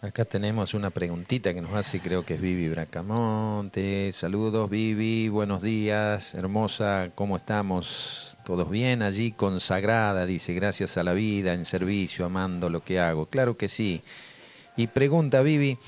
Acá 0.00 0.24
tenemos 0.24 0.74
una 0.74 0.90
preguntita 0.90 1.54
que 1.54 1.60
nos 1.60 1.74
hace, 1.74 2.00
creo 2.00 2.24
que 2.24 2.34
es 2.34 2.40
Vivi 2.40 2.68
Bracamonte. 2.68 4.10
Saludos, 4.10 4.68
Vivi, 4.68 5.28
buenos 5.28 5.62
días, 5.62 6.34
hermosa, 6.34 7.12
¿cómo 7.14 7.36
estamos? 7.36 8.36
Todos 8.44 8.68
bien 8.68 9.02
allí, 9.02 9.30
consagrada, 9.30 10.26
dice, 10.26 10.54
gracias 10.54 10.96
a 10.96 11.04
la 11.04 11.12
vida, 11.12 11.54
en 11.54 11.64
servicio, 11.64 12.26
amando 12.26 12.68
lo 12.68 12.82
que 12.82 12.98
hago. 12.98 13.26
Claro 13.26 13.56
que 13.56 13.68
sí. 13.68 14.02
Y 14.76 14.88
pregunta, 14.88 15.40
Vivi, 15.40 15.78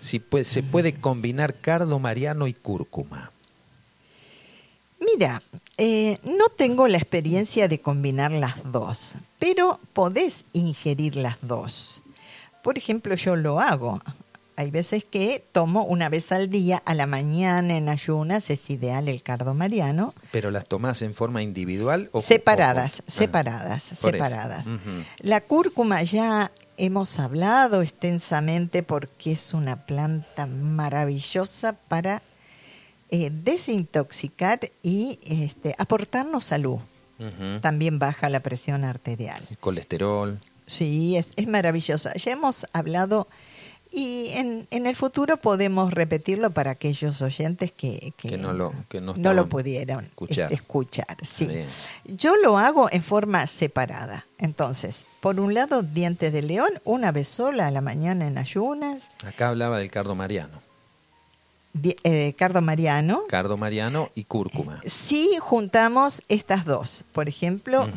si 0.00 0.20
se 0.42 0.64
puede 0.64 0.94
combinar 1.00 1.54
cardo 1.54 2.00
mariano 2.00 2.48
y 2.48 2.54
cúrcuma. 2.54 3.30
Mira, 4.98 5.40
eh, 5.78 6.18
no 6.22 6.48
tengo 6.48 6.86
la 6.88 6.98
experiencia 6.98 7.68
de 7.68 7.80
combinar 7.80 8.30
las 8.30 8.72
dos, 8.72 9.14
pero 9.38 9.80
podés 9.92 10.44
ingerir 10.52 11.16
las 11.16 11.38
dos. 11.40 12.02
Por 12.62 12.78
ejemplo, 12.78 13.14
yo 13.14 13.36
lo 13.36 13.60
hago. 13.60 14.00
Hay 14.54 14.70
veces 14.70 15.02
que 15.02 15.44
tomo 15.50 15.84
una 15.84 16.10
vez 16.10 16.30
al 16.30 16.50
día, 16.50 16.82
a 16.84 16.94
la 16.94 17.06
mañana 17.06 17.76
en 17.76 17.88
ayunas, 17.88 18.50
es 18.50 18.68
ideal 18.68 19.08
el 19.08 19.22
cardo 19.22 19.54
mariano. 19.54 20.14
¿Pero 20.30 20.50
las 20.50 20.66
tomás 20.66 21.00
en 21.00 21.14
forma 21.14 21.42
individual 21.42 22.10
o 22.12 22.20
Separadas, 22.20 23.00
ah, 23.00 23.04
separadas, 23.10 23.82
separadas. 23.82 24.66
La 25.18 25.40
cúrcuma 25.40 26.02
ya 26.02 26.52
hemos 26.76 27.18
hablado 27.18 27.80
extensamente 27.80 28.82
porque 28.82 29.32
es 29.32 29.54
una 29.54 29.86
planta 29.86 30.46
maravillosa 30.46 31.72
para 31.88 32.22
eh, 33.14 33.30
desintoxicar 33.30 34.58
y 34.82 35.18
este, 35.22 35.74
aportarnos 35.76 36.44
salud. 36.44 36.78
También 37.60 38.00
baja 38.00 38.28
la 38.28 38.40
presión 38.40 38.84
arterial. 38.84 39.46
El 39.48 39.58
colesterol. 39.58 40.40
Sí, 40.66 41.16
es, 41.16 41.34
es 41.36 41.46
maravillosa. 41.46 42.14
Ya 42.14 42.32
hemos 42.32 42.66
hablado 42.72 43.28
y 43.92 44.30
en, 44.30 44.66
en, 44.70 44.86
el 44.86 44.96
futuro 44.96 45.36
podemos 45.36 45.92
repetirlo 45.92 46.52
para 46.52 46.70
aquellos 46.70 47.20
oyentes 47.20 47.70
que, 47.70 48.14
que, 48.16 48.38
no, 48.38 48.54
lo, 48.54 48.72
no, 49.18 49.34
lo, 49.34 49.48
pudieron 49.50 50.08
escuchar. 50.50 51.18
sí. 51.22 51.66
Yo 52.06 52.34
lo 52.36 52.56
hago 52.56 52.88
en 52.90 53.02
forma 53.02 53.46
separada. 53.46 54.26
Entonces, 54.38 55.04
por 55.20 55.38
un 55.38 55.52
lado, 55.52 55.82
dientes 55.82 56.32
de 56.32 56.40
león, 56.40 56.70
una 56.84 57.12
vez 57.12 57.28
sola 57.28 57.66
a 57.66 57.70
la 57.70 57.82
mañana 57.82 58.26
en 58.26 58.38
ayunas. 58.38 59.10
Acá 59.26 59.50
hablaba 59.50 59.78
del 59.78 59.90
cardo 59.90 60.14
mariano. 60.14 60.71
Eh, 62.04 62.34
cardo 62.36 62.60
mariano. 62.60 63.22
Cardo 63.28 63.56
mariano 63.56 64.10
y 64.14 64.24
cúrcuma. 64.24 64.80
Sí, 64.84 65.36
juntamos 65.40 66.22
estas 66.28 66.64
dos. 66.64 67.04
Por 67.12 67.28
ejemplo, 67.28 67.88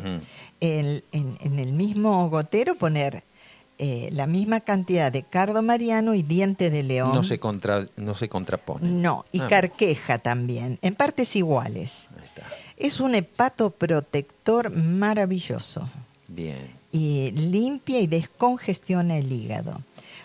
en, 0.60 1.02
en 1.12 1.58
el 1.58 1.72
mismo 1.72 2.28
gotero 2.30 2.76
poner 2.76 3.22
eh, 3.78 4.08
la 4.12 4.26
misma 4.26 4.60
cantidad 4.60 5.12
de 5.12 5.22
cardo 5.22 5.60
mariano 5.60 6.14
y 6.14 6.22
diente 6.22 6.70
de 6.70 6.82
león. 6.82 7.12
No 7.14 7.22
se, 7.22 7.38
contra, 7.38 7.86
no 7.96 8.14
se 8.14 8.26
contrapone. 8.26 8.88
No, 8.88 9.26
y 9.32 9.40
ah. 9.40 9.48
carqueja 9.48 10.18
también, 10.18 10.78
en 10.80 10.94
partes 10.94 11.36
iguales. 11.36 12.08
Es 12.78 13.00
un 13.00 13.14
hepatoprotector 13.14 14.70
maravilloso. 14.70 15.86
Bien. 16.26 16.70
Y 16.90 17.32
limpia 17.32 18.00
y 18.00 18.06
descongestiona 18.06 19.18
el 19.18 19.30
hígado. 19.30 19.82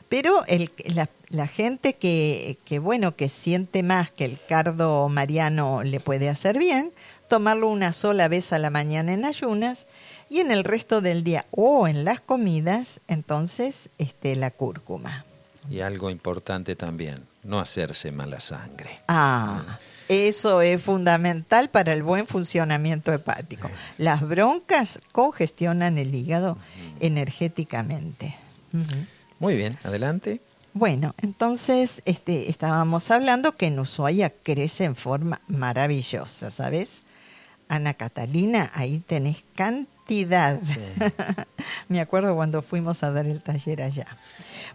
Pero 0.07 0.45
el, 0.45 0.71
la, 0.85 1.09
la, 1.31 1.47
gente 1.47 1.93
que, 1.95 2.57
que, 2.65 2.79
bueno, 2.79 3.15
que 3.15 3.29
siente 3.29 3.83
más 3.83 4.11
que 4.11 4.25
el 4.25 4.39
cardo 4.47 5.07
mariano 5.09 5.83
le 5.83 5.99
puede 5.99 6.29
hacer 6.29 6.57
bien, 6.57 6.91
tomarlo 7.27 7.69
una 7.69 7.93
sola 7.93 8.27
vez 8.27 8.53
a 8.53 8.59
la 8.59 8.69
mañana 8.69 9.13
en 9.13 9.25
ayunas 9.25 9.87
y 10.29 10.39
en 10.39 10.51
el 10.51 10.63
resto 10.63 11.01
del 11.01 11.23
día 11.23 11.45
o 11.51 11.87
en 11.87 12.05
las 12.05 12.21
comidas, 12.21 13.01
entonces 13.07 13.89
este, 13.97 14.35
la 14.35 14.51
cúrcuma. 14.51 15.25
Y 15.69 15.81
algo 15.81 16.09
importante 16.09 16.75
también, 16.75 17.25
no 17.43 17.59
hacerse 17.59 18.11
mala 18.11 18.39
sangre. 18.39 18.99
Ah, 19.07 19.79
eso 20.07 20.61
es 20.61 20.81
fundamental 20.81 21.69
para 21.69 21.93
el 21.93 22.03
buen 22.03 22.27
funcionamiento 22.27 23.13
hepático. 23.13 23.69
Las 23.97 24.27
broncas 24.27 24.99
congestionan 25.11 25.97
el 25.97 26.13
hígado 26.13 26.57
energéticamente. 26.99 28.35
Muy 29.39 29.55
bien, 29.55 29.77
adelante. 29.83 30.41
Bueno, 30.73 31.13
entonces 31.21 32.01
este, 32.05 32.49
estábamos 32.49 33.11
hablando 33.11 33.55
que 33.57 33.67
en 33.67 33.79
Ushuaia 33.79 34.29
crece 34.29 34.85
en 34.85 34.95
forma 34.95 35.41
maravillosa, 35.47 36.49
¿sabes? 36.49 37.03
Ana 37.67 37.93
Catalina, 37.93 38.71
ahí 38.73 38.99
tenés 38.99 39.43
cantidad 39.55 39.91
Me 41.87 42.01
acuerdo 42.01 42.35
cuando 42.35 42.61
fuimos 42.61 43.01
a 43.03 43.11
dar 43.11 43.25
el 43.25 43.41
taller 43.41 43.81
allá. 43.81 44.07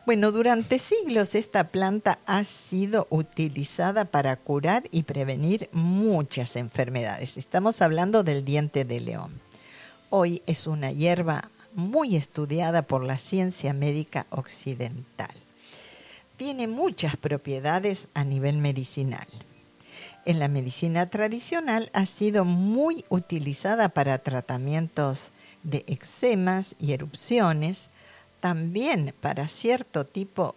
Bueno, 0.07 0.33
durante 0.33 0.79
siglos 0.79 1.35
esta 1.35 1.65
planta 1.65 2.19
ha 2.27 2.43
sido 2.45 3.07
utilizada 3.11 4.07
para 4.07 4.37
curar 4.37 4.85
y 4.91 5.03
prevenir 5.03 5.69
muchas 5.73 6.57
enfermedades. 6.57 7.37
Estamos 7.37 7.83
hablando 7.83 8.23
del 8.23 8.45
diente 8.45 8.85
de 8.85 9.01
león. 9.01 9.41
Hoy 10.09 10.43
es 10.47 10.67
una 10.67 10.91
hierba 10.93 11.51
muy 11.75 12.17
estudiada 12.17 12.83
por 12.83 13.05
la 13.05 13.19
ciencia 13.19 13.75
médica 13.75 14.27
occidental. 14.31 15.46
Tiene 16.37 16.67
muchas 16.67 17.17
propiedades 17.17 18.09
a 18.15 18.25
nivel 18.25 18.59
medicinal 18.59 19.27
en 20.27 20.41
la 20.41 20.49
medicina 20.49 21.09
tradicional 21.09 21.89
ha 21.95 22.05
sido 22.05 22.45
muy 22.45 23.05
utilizada 23.09 23.89
para 23.89 24.19
tratamientos 24.19 25.33
de 25.63 25.85
eczemas 25.87 26.75
y 26.79 26.93
erupciones, 26.93 27.89
también 28.41 29.15
para 29.21 29.49
cierto 29.49 30.05
tipo 30.05 30.55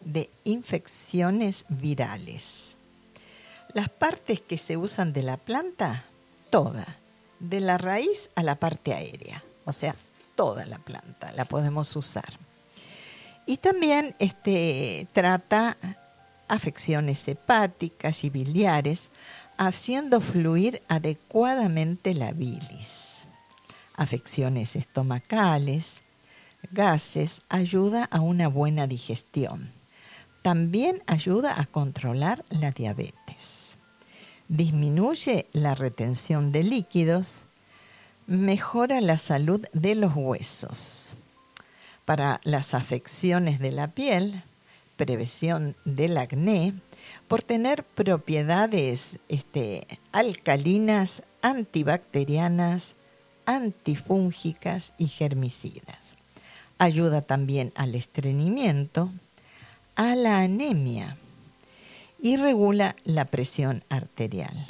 de 0.00 0.28
infecciones 0.44 1.64
virales. 1.68 2.76
Las 3.72 3.88
partes 3.88 4.40
que 4.40 4.58
se 4.58 4.76
usan 4.76 5.12
de 5.12 5.22
la 5.22 5.36
planta, 5.36 6.04
toda, 6.50 6.86
de 7.38 7.60
la 7.60 7.78
raíz 7.78 8.28
a 8.34 8.42
la 8.42 8.56
parte 8.56 8.92
aérea, 8.92 9.42
o 9.64 9.72
sea, 9.72 9.94
toda 10.34 10.66
la 10.66 10.78
planta 10.78 11.32
la 11.32 11.44
podemos 11.44 11.94
usar. 11.94 12.38
Y 13.46 13.56
también 13.56 14.14
este, 14.18 15.06
trata 15.12 15.76
afecciones 16.48 17.26
hepáticas 17.28 18.24
y 18.24 18.30
biliares, 18.30 19.10
haciendo 19.56 20.20
fluir 20.20 20.82
adecuadamente 20.88 22.14
la 22.14 22.32
bilis. 22.32 23.24
Afecciones 23.94 24.76
estomacales, 24.76 26.02
gases, 26.70 27.42
ayuda 27.48 28.04
a 28.04 28.20
una 28.20 28.48
buena 28.48 28.86
digestión. 28.86 29.70
También 30.42 31.02
ayuda 31.06 31.60
a 31.60 31.66
controlar 31.66 32.44
la 32.50 32.70
diabetes. 32.70 33.78
Disminuye 34.48 35.46
la 35.52 35.74
retención 35.74 36.52
de 36.52 36.64
líquidos, 36.64 37.44
mejora 38.26 39.00
la 39.00 39.18
salud 39.18 39.64
de 39.72 39.94
los 39.94 40.12
huesos. 40.14 41.12
Para 42.04 42.40
las 42.44 42.74
afecciones 42.74 43.58
de 43.58 43.72
la 43.72 43.88
piel, 43.88 44.42
prevención 44.96 45.76
del 45.84 46.16
acné 46.16 46.74
por 47.28 47.42
tener 47.42 47.84
propiedades 47.84 49.18
este, 49.28 49.86
alcalinas, 50.12 51.22
antibacterianas, 51.42 52.94
antifúngicas 53.46 54.92
y 54.98 55.08
germicidas. 55.08 56.16
Ayuda 56.78 57.22
también 57.22 57.72
al 57.74 57.94
estreñimiento, 57.94 59.10
a 59.94 60.14
la 60.14 60.38
anemia 60.38 61.16
y 62.20 62.36
regula 62.36 62.96
la 63.04 63.26
presión 63.26 63.84
arterial. 63.88 64.66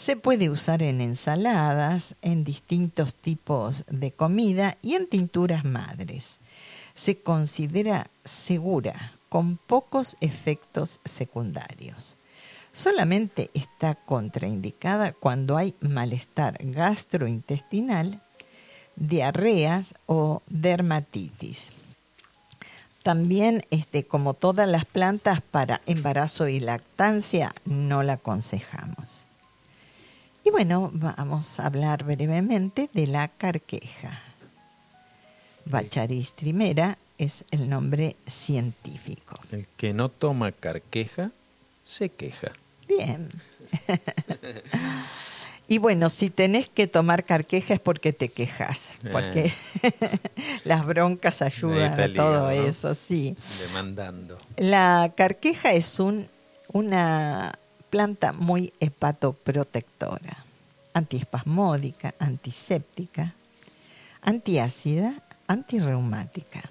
Se 0.00 0.16
puede 0.16 0.48
usar 0.48 0.82
en 0.82 1.02
ensaladas, 1.02 2.14
en 2.22 2.42
distintos 2.42 3.14
tipos 3.14 3.84
de 3.90 4.12
comida 4.12 4.78
y 4.80 4.94
en 4.94 5.06
tinturas 5.06 5.66
madres. 5.66 6.38
Se 6.94 7.18
considera 7.18 8.06
segura 8.24 9.12
con 9.28 9.58
pocos 9.58 10.16
efectos 10.22 11.00
secundarios. 11.04 12.16
Solamente 12.72 13.50
está 13.52 13.94
contraindicada 13.94 15.12
cuando 15.12 15.58
hay 15.58 15.74
malestar 15.80 16.56
gastrointestinal, 16.62 18.22
diarreas 18.96 19.94
o 20.06 20.40
dermatitis. 20.48 21.72
También, 23.02 23.66
este, 23.70 24.06
como 24.06 24.32
todas 24.32 24.66
las 24.66 24.86
plantas 24.86 25.42
para 25.42 25.82
embarazo 25.84 26.48
y 26.48 26.58
lactancia, 26.58 27.54
no 27.66 28.02
la 28.02 28.14
aconsejamos. 28.14 29.26
Y 30.44 30.50
bueno, 30.50 30.90
vamos 30.92 31.60
a 31.60 31.66
hablar 31.66 32.04
brevemente 32.04 32.88
de 32.92 33.06
la 33.06 33.28
carqueja. 33.28 34.20
Bacharis 35.66 36.32
trimera 36.32 36.96
es 37.18 37.44
el 37.50 37.68
nombre 37.68 38.16
científico. 38.26 39.38
El 39.52 39.66
que 39.76 39.92
no 39.92 40.08
toma 40.08 40.52
carqueja 40.52 41.30
se 41.84 42.08
queja. 42.08 42.48
Bien. 42.88 43.28
y 45.68 45.76
bueno, 45.76 46.08
si 46.08 46.30
tenés 46.30 46.70
que 46.70 46.86
tomar 46.86 47.24
carqueja 47.24 47.74
es 47.74 47.80
porque 47.80 48.14
te 48.14 48.30
quejas, 48.30 48.96
porque 49.12 49.52
eh. 49.82 49.92
las 50.64 50.86
broncas 50.86 51.42
ayudan 51.42 52.00
a 52.00 52.12
todo 52.12 52.50
eso, 52.50 52.94
sí. 52.94 53.36
Demandando. 53.58 54.38
La 54.56 55.12
carqueja 55.14 55.72
es 55.72 56.00
un, 56.00 56.26
una 56.72 57.58
planta 57.90 58.32
muy 58.32 58.72
hepatoprotectora. 58.80 60.44
antiespasmódica, 60.92 62.14
antiséptica, 62.18 63.34
antiácida, 64.22 65.22
antirreumática. 65.46 66.62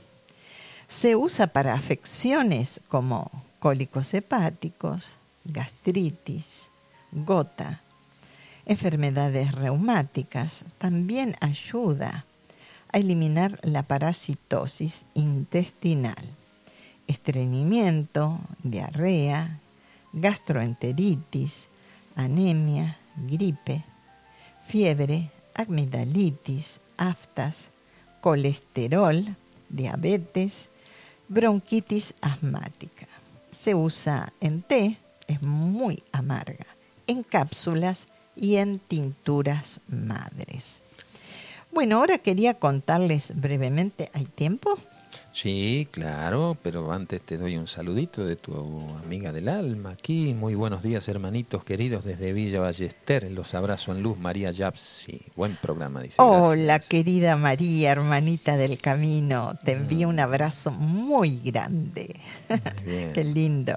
Se 0.87 1.15
usa 1.15 1.47
para 1.47 1.73
afecciones 1.73 2.81
como 2.89 3.31
cólicos 3.59 4.13
hepáticos, 4.13 5.15
gastritis, 5.45 6.67
gota, 7.11 7.81
enfermedades 8.65 9.53
reumáticas. 9.53 10.65
También 10.77 11.35
ayuda 11.39 12.25
a 12.91 12.97
eliminar 12.97 13.59
la 13.63 13.83
parasitosis 13.83 15.05
intestinal, 15.13 16.25
estreñimiento, 17.07 18.39
diarrea, 18.63 19.59
gastroenteritis, 20.13 21.67
anemia, 22.15 22.97
gripe, 23.15 23.83
fiebre, 24.67 25.29
amigdalitis, 25.55 26.79
aftas, 26.97 27.69
colesterol, 28.21 29.35
diabetes, 29.69 30.69
bronquitis 31.27 32.13
asmática. 32.21 33.07
Se 33.51 33.75
usa 33.75 34.33
en 34.39 34.61
té, 34.61 34.97
es 35.27 35.41
muy 35.41 36.03
amarga, 36.11 36.65
en 37.07 37.23
cápsulas 37.23 38.05
y 38.35 38.55
en 38.57 38.79
tinturas 38.79 39.81
madres. 39.87 40.79
Bueno, 41.71 41.97
ahora 41.97 42.17
quería 42.17 42.55
contarles 42.55 43.33
brevemente, 43.39 44.09
¿hay 44.13 44.25
tiempo? 44.25 44.77
Sí, 45.31 45.87
claro, 45.91 46.57
pero 46.61 46.91
antes 46.91 47.21
te 47.21 47.37
doy 47.37 47.55
un 47.55 47.67
saludito 47.67 48.25
de 48.25 48.35
tu 48.35 48.53
amiga 49.03 49.31
del 49.31 49.47
alma 49.47 49.91
aquí. 49.91 50.33
Muy 50.33 50.55
buenos 50.55 50.81
días, 50.83 51.07
hermanitos 51.07 51.63
queridos 51.63 52.03
desde 52.03 52.33
Villa 52.33 52.59
Ballester. 52.59 53.31
Los 53.31 53.53
abrazo 53.53 53.91
en 53.91 54.01
luz, 54.01 54.17
María 54.17 54.51
Yapsi. 54.51 55.21
Buen 55.35 55.55
programa, 55.55 56.01
dice. 56.01 56.15
Hola, 56.19 56.79
querida 56.79 57.35
María, 57.35 57.91
hermanita 57.91 58.57
del 58.57 58.79
camino. 58.79 59.53
Te 59.63 59.73
envío 59.73 60.09
un 60.09 60.19
abrazo 60.19 60.71
muy 60.71 61.39
grande. 61.39 62.19
Qué 63.13 63.23
lindo. 63.23 63.73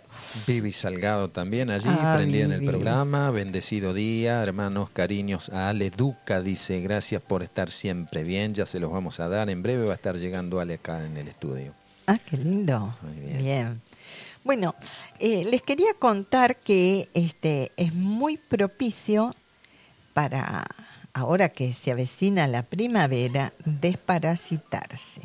Vivi 0.47 0.73
Salgado 0.73 1.29
también 1.29 1.71
allí, 1.71 1.89
ah, 1.91 2.15
prendida 2.17 2.45
en 2.45 2.53
el 2.53 2.65
programa. 2.65 3.31
Bendecido 3.31 3.93
día, 3.93 4.43
hermanos, 4.43 4.91
cariños 4.91 5.51
a 5.51 5.69
Ale 5.69 5.91
Duca. 5.91 6.41
Dice, 6.41 6.81
gracias 6.81 7.23
por 7.23 7.43
estar 7.43 7.71
siempre 7.71 8.25
bien. 8.25 8.55
Ya 8.55 8.67
se 8.67 8.81
los 8.81 8.91
vamos 8.91 9.21
a 9.21 9.29
dar. 9.29 9.51
En 9.51 9.63
breve 9.63 9.85
va 9.85 9.93
a 9.93 9.97
estar 9.97 10.17
llegando 10.17 10.59
Ale 10.59 10.75
acá 10.75 11.05
en 11.05 11.17
el 11.17 11.29
estudio. 11.29 11.43
Ah, 12.07 12.19
qué 12.19 12.37
lindo. 12.37 12.95
bien. 13.39 13.81
Bueno, 14.45 14.75
eh, 15.21 15.45
les 15.45 15.63
quería 15.63 15.95
contar 15.95 16.57
que 16.57 17.09
este 17.15 17.71
es 17.77 17.95
muy 17.95 18.37
propicio 18.37 19.35
para 20.15 20.67
ahora 21.15 21.51
que 21.51 21.73
se 21.73 21.93
avecina 21.93 22.47
la 22.49 22.65
primavera 22.65 23.53
desparasitarse. 23.65 25.23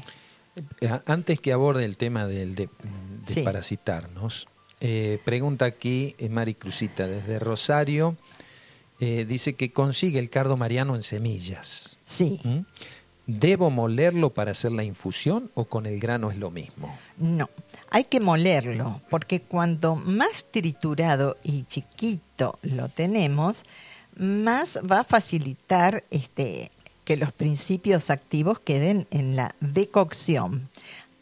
Eh, 0.81 0.99
antes 1.05 1.41
que 1.41 1.51
aborde 1.51 1.83
el 1.83 1.97
tema 1.97 2.27
del 2.27 2.55
de, 2.55 2.69
desparasitarnos, 3.27 4.47
eh, 4.79 5.19
pregunta 5.25 5.65
aquí 5.65 6.15
Mari 6.29 6.53
Cruzita 6.53 7.07
desde 7.07 7.39
Rosario. 7.39 8.15
dice 8.99 9.53
que 9.53 9.71
consigue 9.71 10.19
el 10.19 10.29
cardo 10.29 10.57
mariano 10.57 10.95
en 10.95 11.03
semillas. 11.03 11.97
Sí. 12.05 12.39
¿Mm? 12.43 12.59
¿Debo 13.27 13.69
molerlo 13.69 14.33
para 14.33 14.51
hacer 14.51 14.71
la 14.71 14.85
infusión 14.85 15.51
o 15.53 15.65
con 15.65 15.85
el 15.85 15.99
grano 15.99 16.31
es 16.31 16.37
lo 16.37 16.49
mismo? 16.49 16.97
No, 17.17 17.49
hay 17.89 18.05
que 18.05 18.21
molerlo, 18.21 19.01
porque 19.09 19.41
cuando 19.41 19.97
más 19.97 20.45
triturado 20.49 21.35
y 21.43 21.63
chiquito 21.63 22.57
lo 22.61 22.87
tenemos, 22.87 23.65
más 24.15 24.79
va 24.89 25.01
a 25.01 25.03
facilitar 25.03 26.05
este, 26.09 26.71
que 27.03 27.17
los 27.17 27.33
principios 27.33 28.09
activos 28.09 28.61
queden 28.61 29.07
en 29.11 29.35
la 29.35 29.55
decocción. 29.59 30.69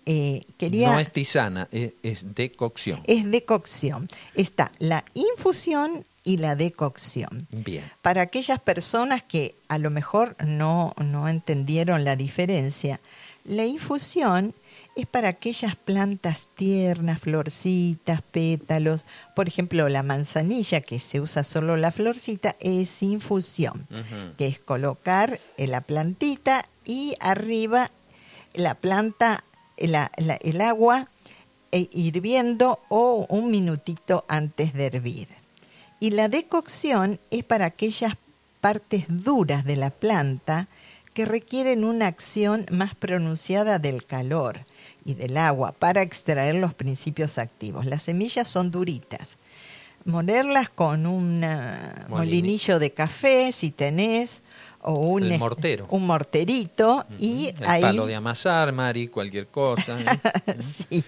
Eh, 0.06 0.46
quería, 0.60 0.92
no 0.92 1.00
es 1.00 1.12
tisana, 1.12 1.68
es, 1.72 1.96
es 2.04 2.36
decocción. 2.36 3.02
Es 3.06 3.26
decocción. 3.32 4.08
Está 4.36 4.72
la 4.78 5.04
infusión 5.16 6.06
y 6.26 6.38
la 6.38 6.58
decocción. 6.58 7.48
Bien. 7.52 7.90
Para 8.02 8.24
aquellas 8.24 8.60
personas 8.60 9.24
que 9.24 9.56
a 9.70 9.78
lo 9.78 9.90
mejor 9.92 10.36
no, 10.44 10.94
no 10.98 11.30
entendieron 11.30 12.04
la 12.04 12.18
diferencia, 12.18 13.00
la 13.46 13.66
infusión 13.66 14.56
es 14.96 15.06
para 15.06 15.30
aquellas 15.30 15.76
plantas 15.76 16.50
tiernas, 16.56 17.20
florcitas, 17.20 18.22
pétalos. 18.24 19.06
Por 19.36 19.48
ejemplo, 19.48 19.88
la 19.88 20.02
manzanilla, 20.02 20.82
que 20.82 21.00
se 21.00 21.22
usa 21.22 21.44
solo 21.44 21.78
la 21.78 21.92
florcita, 21.92 22.56
es 22.60 23.04
infusión, 23.04 23.88
que 24.38 24.48
es 24.48 24.60
colocar 24.60 25.40
la 25.58 25.82
plantita 25.82 26.66
y 26.86 27.16
arriba 27.20 27.92
la 28.54 28.74
planta, 28.76 29.44
el 29.78 30.62
agua 30.62 31.10
eh, 31.72 31.90
hirviendo 31.92 32.80
o 32.90 33.28
un 33.30 33.52
minutito 33.52 34.26
antes 34.28 34.74
de 34.74 34.86
hervir. 34.86 35.45
Y 36.06 36.12
la 36.12 36.30
decocción 36.30 37.20
es 37.32 37.44
para 37.44 37.66
aquellas 37.66 38.14
partes 38.62 39.06
duras 39.10 39.66
de 39.66 39.76
la 39.76 39.90
planta 39.90 40.68
que 41.16 41.26
requieren 41.26 41.84
una 41.84 42.06
acción 42.06 42.68
más 42.70 42.94
pronunciada 42.94 43.80
del 43.80 44.06
calor 44.06 44.68
y 45.04 45.16
del 45.16 45.36
agua 45.36 45.72
para 45.72 46.04
extraer 46.04 46.54
los 46.54 46.76
principios 46.76 47.40
activos. 47.40 47.88
Las 47.88 48.04
semillas 48.04 48.48
son 48.48 48.70
duritas. 48.70 49.38
Molerlas 50.04 50.70
con 50.70 51.08
un 51.08 51.44
molinillo 52.08 52.78
de 52.78 52.92
café, 52.92 53.52
si 53.52 53.72
tenés, 53.72 54.44
o 54.86 54.94
un, 54.94 55.38
mortero. 55.38 55.88
un 55.90 56.06
morterito 56.06 57.06
y 57.20 57.48
el 57.48 57.66
ahí 57.66 57.82
palo 57.82 58.06
de 58.06 58.16
amasar, 58.16 58.72
Mari, 58.72 59.08
cualquier 59.08 59.48
cosa. 59.48 60.00
¿eh? 60.00 60.56
sí. 60.62 61.04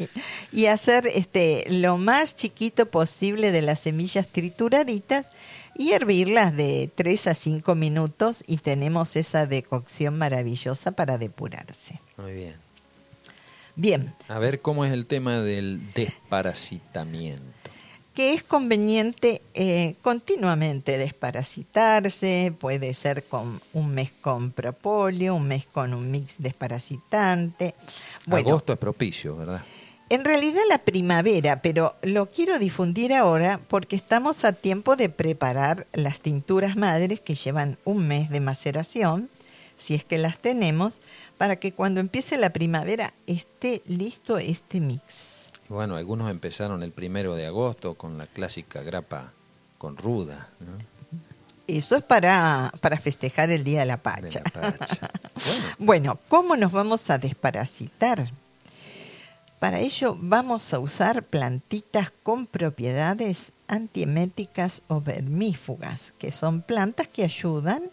Y 0.51 0.65
hacer 0.65 1.05
este 1.07 1.65
lo 1.69 1.97
más 1.97 2.35
chiquito 2.35 2.87
posible 2.87 3.51
de 3.51 3.61
las 3.61 3.81
semillas 3.81 4.27
trituraditas 4.27 5.31
y 5.75 5.91
hervirlas 5.91 6.57
de 6.57 6.89
3 6.95 7.27
a 7.27 7.33
5 7.35 7.75
minutos 7.75 8.43
y 8.47 8.57
tenemos 8.57 9.15
esa 9.15 9.45
decocción 9.45 10.17
maravillosa 10.17 10.91
para 10.93 11.19
depurarse. 11.19 12.01
Muy 12.17 12.33
bien. 12.33 12.55
Bien. 13.75 14.13
A 14.27 14.39
ver 14.39 14.61
cómo 14.61 14.85
es 14.85 14.91
el 14.91 15.05
tema 15.05 15.39
del 15.39 15.93
desparasitamiento 15.93 17.45
que 18.17 18.33
es 18.33 18.41
conveniente 18.41 19.43
eh, 19.53 19.93
continuamente 20.01 20.97
desparasitarse, 20.97 22.51
puede 22.59 22.95
ser 22.95 23.25
con 23.25 23.61
un 23.73 23.93
mes 23.93 24.11
con 24.11 24.53
propóleo, 24.53 25.35
un 25.35 25.47
mes 25.47 25.67
con 25.67 25.93
un 25.93 26.09
mix 26.09 26.33
desparasitante. 26.39 27.75
Bueno, 28.25 28.49
Agosto 28.49 28.73
es 28.73 28.79
propicio, 28.79 29.37
¿verdad? 29.37 29.61
En 30.09 30.25
realidad 30.25 30.63
la 30.67 30.79
primavera, 30.79 31.61
pero 31.61 31.93
lo 32.01 32.31
quiero 32.31 32.57
difundir 32.57 33.13
ahora 33.13 33.59
porque 33.67 33.95
estamos 33.95 34.45
a 34.45 34.53
tiempo 34.53 34.95
de 34.95 35.09
preparar 35.09 35.85
las 35.93 36.19
tinturas 36.19 36.75
madres 36.75 37.19
que 37.19 37.35
llevan 37.35 37.77
un 37.85 38.07
mes 38.07 38.31
de 38.31 38.39
maceración, 38.39 39.29
si 39.77 39.93
es 39.93 40.03
que 40.03 40.17
las 40.17 40.39
tenemos, 40.39 41.01
para 41.37 41.57
que 41.57 41.71
cuando 41.71 41.99
empiece 41.99 42.35
la 42.39 42.49
primavera 42.49 43.13
esté 43.27 43.83
listo 43.85 44.39
este 44.39 44.81
mix. 44.81 45.46
Bueno, 45.69 45.95
algunos 45.95 46.31
empezaron 46.31 46.83
el 46.83 46.91
primero 46.91 47.35
de 47.35 47.45
agosto 47.45 47.95
con 47.95 48.17
la 48.17 48.27
clásica 48.27 48.81
grapa 48.81 49.33
con 49.77 49.97
ruda. 49.97 50.49
Eso 51.67 51.97
es 51.97 52.03
para, 52.03 52.71
para 52.81 52.97
festejar 52.99 53.51
el 53.51 53.63
Día 53.63 53.81
de 53.81 53.85
la 53.85 53.97
Pacha. 53.97 54.41
bueno. 55.77 56.17
¿cómo 56.29 56.55
nos 56.55 56.71
vamos 56.71 57.09
a 57.09 57.17
desparasitar? 57.17 58.29
Para 59.59 59.79
ello 59.79 60.15
vamos 60.19 60.73
a 60.73 60.79
usar 60.79 61.23
plantitas 61.23 62.11
con 62.23 62.45
propiedades 62.45 63.51
antieméticas 63.67 64.83
o 64.87 65.01
vermífugas, 65.01 66.13
que 66.19 66.31
son 66.31 66.61
plantas 66.61 67.07
que 67.07 67.23
ayudan 67.23 67.89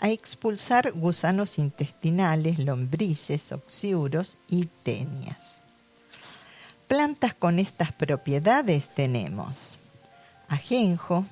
a 0.00 0.10
expulsar 0.10 0.92
gusanos 0.92 1.58
intestinales, 1.58 2.58
lombrices, 2.58 3.52
oxiuros 3.52 4.38
y 4.48 4.66
tenias. 4.82 5.62
Plantas 6.88 7.34
con 7.34 7.58
estas 7.58 7.92
propiedades 7.92 8.88
tenemos 8.88 9.78
ajenjo, 10.48 11.26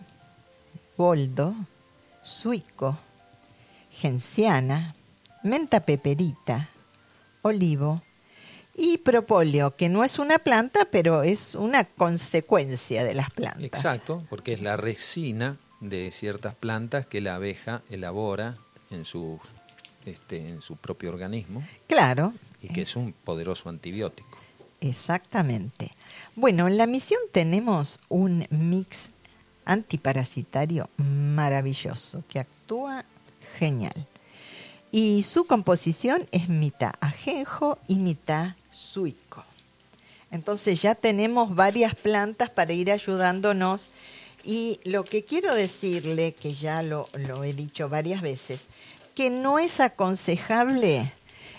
boldo, 0.99 1.55
suico, 2.23 2.99
genciana, 3.90 4.95
menta 5.42 5.81
peperita, 5.81 6.69
olivo 7.40 8.03
y 8.75 8.99
propóleo, 8.99 9.75
que 9.77 9.88
no 9.88 10.05
es 10.05 10.19
una 10.19 10.38
planta, 10.38 10.88
pero 10.90 11.23
es 11.23 11.55
una 11.55 11.85
consecuencia 11.85 13.03
de 13.05 13.14
las 13.14 13.31
plantas. 13.31 13.64
Exacto, 13.64 14.25
porque 14.29 14.53
es 14.53 14.61
la 14.61 14.77
resina 14.77 15.57
de 15.81 16.11
ciertas 16.12 16.55
plantas 16.55 17.07
que 17.07 17.23
la 17.23 17.37
abeja 17.37 17.81
elabora 17.88 18.59
en 18.90 19.07
su, 19.07 19.40
este, 20.05 20.37
en 20.37 20.61
su 20.61 20.77
propio 20.77 21.09
organismo. 21.09 21.64
Claro. 21.87 22.35
Y 22.61 22.69
que 22.69 22.83
es 22.83 22.95
un 22.95 23.14
poderoso 23.14 23.71
antibiótico. 23.71 24.36
Exactamente. 24.88 25.92
Bueno, 26.35 26.68
en 26.68 26.77
la 26.77 26.87
misión 26.87 27.20
tenemos 27.33 27.99
un 28.09 28.46
mix 28.51 29.11
antiparasitario 29.64 30.88
maravilloso 30.96 32.22
que 32.29 32.38
actúa 32.40 33.05
genial. 33.59 34.07
Y 34.92 35.22
su 35.22 35.46
composición 35.46 36.27
es 36.31 36.49
mitad 36.49 36.92
ajenjo 37.01 37.79
y 37.88 37.96
mitad 37.96 38.55
suico. 38.70 39.44
Entonces 40.31 40.81
ya 40.81 40.94
tenemos 40.94 41.55
varias 41.55 41.94
plantas 41.94 42.51
para 42.51 42.72
ir 42.72 42.90
ayudándonos. 42.90 43.90
Y 44.44 44.81
lo 44.85 45.05
que 45.05 45.25
quiero 45.25 45.55
decirle, 45.55 46.33
que 46.33 46.55
ya 46.55 46.83
lo, 46.83 47.09
lo 47.14 47.42
he 47.42 47.53
dicho 47.53 47.88
varias 47.88 48.22
veces, 48.22 48.68
que 49.14 49.31
no 49.31 49.59
es 49.59 49.81
aconsejable 49.81 51.12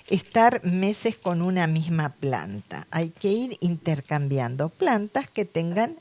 estar 0.08 0.64
meses 0.64 1.18
con 1.18 1.42
una 1.42 1.68
misma 1.68 2.10
planta. 2.10 2.88
Hay 2.92 3.10
que 3.10 3.30
ir 3.30 3.58
intercambiando 3.60 4.70
plantas 4.70 5.30
que 5.30 5.46
tengan 5.46 5.98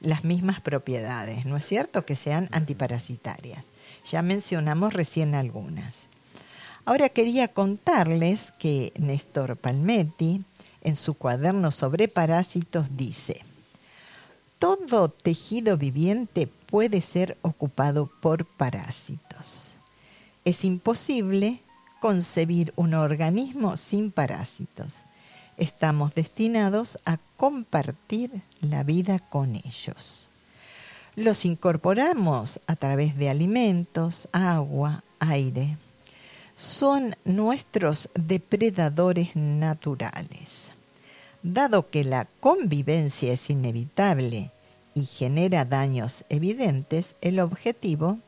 las 0.00 0.24
mismas 0.24 0.60
propiedades, 0.60 1.44
¿no 1.44 1.56
es 1.56 1.66
cierto? 1.66 2.04
Que 2.04 2.14
sean 2.14 2.48
antiparasitarias. 2.52 3.70
Ya 4.08 4.22
mencionamos 4.22 4.92
recién 4.94 5.34
algunas. 5.34 6.06
Ahora 6.84 7.08
quería 7.08 7.48
contarles 7.48 8.52
que 8.58 8.92
Néstor 8.96 9.56
Palmetti, 9.56 10.44
en 10.82 10.96
su 10.96 11.14
cuaderno 11.14 11.70
sobre 11.70 12.08
parásitos, 12.08 12.86
dice, 12.96 13.42
todo 14.58 15.08
tejido 15.08 15.76
viviente 15.76 16.46
puede 16.46 17.00
ser 17.00 17.36
ocupado 17.42 18.10
por 18.20 18.46
parásitos. 18.46 19.74
Es 20.44 20.64
imposible 20.64 21.60
concebir 22.00 22.72
un 22.76 22.94
organismo 22.94 23.76
sin 23.76 24.10
parásitos. 24.10 25.04
Estamos 25.56 26.14
destinados 26.14 26.98
a 27.04 27.18
compartir 27.36 28.42
la 28.60 28.84
vida 28.84 29.18
con 29.18 29.56
ellos. 29.56 30.28
Los 31.16 31.44
incorporamos 31.44 32.60
a 32.68 32.76
través 32.76 33.16
de 33.16 33.28
alimentos, 33.28 34.28
agua, 34.30 35.02
aire. 35.18 35.76
Son 36.56 37.16
nuestros 37.24 38.08
depredadores 38.14 39.34
naturales. 39.34 40.70
Dado 41.42 41.90
que 41.90 42.04
la 42.04 42.26
convivencia 42.40 43.32
es 43.32 43.50
inevitable 43.50 44.52
y 44.94 45.06
genera 45.06 45.64
daños 45.64 46.24
evidentes, 46.28 47.14
el 47.20 47.40
objetivo 47.40 48.18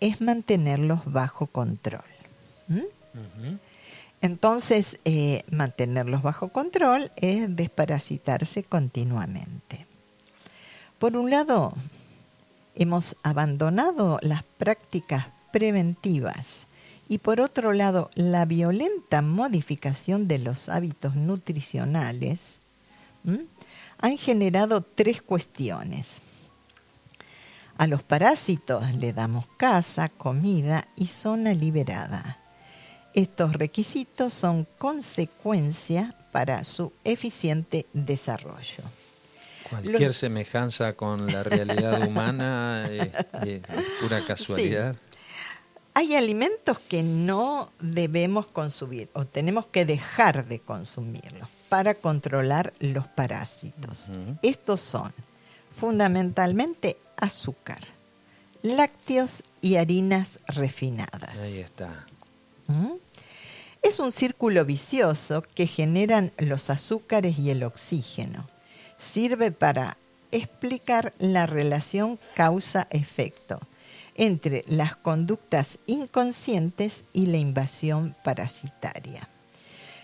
es 0.00 0.20
mantenerlos 0.20 1.00
bajo 1.04 1.46
control. 1.46 2.13
Entonces, 4.20 4.98
eh, 5.04 5.42
mantenerlos 5.50 6.22
bajo 6.22 6.48
control 6.48 7.12
es 7.16 7.54
desparasitarse 7.54 8.64
continuamente. 8.64 9.86
Por 10.98 11.16
un 11.16 11.30
lado, 11.30 11.74
hemos 12.74 13.16
abandonado 13.22 14.18
las 14.22 14.42
prácticas 14.42 15.26
preventivas 15.52 16.66
y 17.08 17.18
por 17.18 17.40
otro 17.40 17.72
lado, 17.72 18.10
la 18.14 18.44
violenta 18.46 19.20
modificación 19.20 20.26
de 20.26 20.38
los 20.38 20.68
hábitos 20.68 21.14
nutricionales 21.14 22.58
han 23.98 24.18
generado 24.18 24.80
tres 24.80 25.20
cuestiones. 25.20 26.20
A 27.76 27.86
los 27.86 28.02
parásitos 28.02 28.94
le 28.94 29.12
damos 29.12 29.46
casa, 29.58 30.08
comida 30.08 30.88
y 30.96 31.06
zona 31.06 31.52
liberada. 31.52 32.38
Estos 33.14 33.52
requisitos 33.52 34.34
son 34.34 34.66
consecuencia 34.76 36.14
para 36.32 36.64
su 36.64 36.92
eficiente 37.04 37.86
desarrollo. 37.92 38.82
Cualquier 39.70 40.12
semejanza 40.12 40.94
con 40.94 41.26
la 41.26 41.44
realidad 41.44 42.06
humana 42.06 42.88
es, 42.90 43.08
pura 44.00 44.20
casualidad. 44.26 44.96
Hay 45.94 46.16
alimentos 46.16 46.80
que 46.80 47.04
no 47.04 47.70
debemos 47.80 48.46
consumir 48.46 49.08
o 49.12 49.24
tenemos 49.24 49.66
que 49.66 49.84
dejar 49.84 50.46
de 50.46 50.58
consumirlos 50.58 51.48
para 51.68 51.94
controlar 51.94 52.72
los 52.80 53.06
parásitos. 53.06 54.10
Estos 54.42 54.80
son 54.80 55.12
fundamentalmente 55.78 56.98
azúcar, 57.16 57.78
lácteos 58.62 59.44
y 59.60 59.76
harinas 59.76 60.40
refinadas. 60.48 61.38
Ahí 61.38 61.60
está. 61.60 62.06
¿Mm? 62.66 62.94
Es 63.82 63.98
un 63.98 64.12
círculo 64.12 64.64
vicioso 64.64 65.42
que 65.54 65.66
generan 65.66 66.32
los 66.38 66.70
azúcares 66.70 67.38
y 67.38 67.50
el 67.50 67.62
oxígeno. 67.64 68.48
Sirve 68.96 69.50
para 69.50 69.98
explicar 70.30 71.12
la 71.18 71.46
relación 71.46 72.18
causa-efecto 72.34 73.60
entre 74.14 74.64
las 74.66 74.96
conductas 74.96 75.78
inconscientes 75.86 77.04
y 77.12 77.26
la 77.26 77.36
invasión 77.36 78.16
parasitaria. 78.24 79.28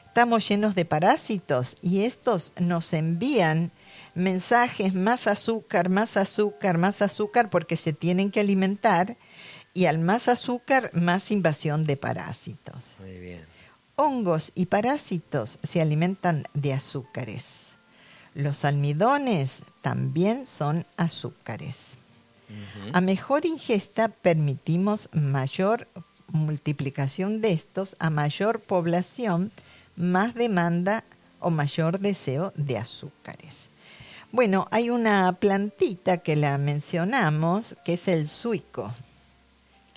Estamos 0.07 0.49
llenos 0.49 0.75
de 0.75 0.85
parásitos 0.85 1.77
y 1.83 2.03
estos 2.03 2.53
nos 2.59 2.93
envían 2.93 3.71
mensajes, 4.15 4.95
más 4.95 5.27
azúcar, 5.29 5.89
más 5.89 6.17
azúcar, 6.17 6.79
más 6.79 7.01
azúcar, 7.01 7.49
porque 7.49 7.77
se 7.77 7.93
tienen 7.93 8.33
que 8.33 8.41
alimentar, 8.41 9.17
y 9.81 9.87
al 9.87 9.99
más 9.99 10.29
azúcar, 10.29 10.91
más 10.93 11.31
invasión 11.31 11.87
de 11.87 11.97
parásitos. 11.97 12.97
Muy 12.99 13.19
bien. 13.19 13.47
Hongos 13.97 14.53
y 14.55 14.67
parásitos 14.67 15.59
se 15.63 15.81
alimentan 15.81 16.45
de 16.53 16.75
azúcares. 16.75 17.77
Los 18.35 18.67
almidones 18.67 19.63
también 19.81 20.45
son 20.45 20.85
azúcares. 20.99 21.97
A 22.93 23.01
mejor 23.01 23.47
ingesta 23.47 24.09
permitimos 24.09 25.09
mayor 25.15 25.89
multiplicación 26.29 27.41
de 27.41 27.53
estos, 27.53 27.97
a 28.01 28.11
mayor 28.11 28.61
población, 28.61 29.51
más 29.97 30.35
demanda 30.35 31.05
o 31.39 31.49
mayor 31.49 32.01
deseo 32.01 32.53
de 32.55 32.77
azúcares. 32.77 33.71
Bueno, 34.31 34.69
hay 34.71 34.91
una 34.91 35.33
plantita 35.33 36.19
que 36.19 36.37
la 36.37 36.59
mencionamos, 36.59 37.79
que 37.83 37.95
es 37.95 38.09
el 38.09 38.29
suico, 38.29 38.93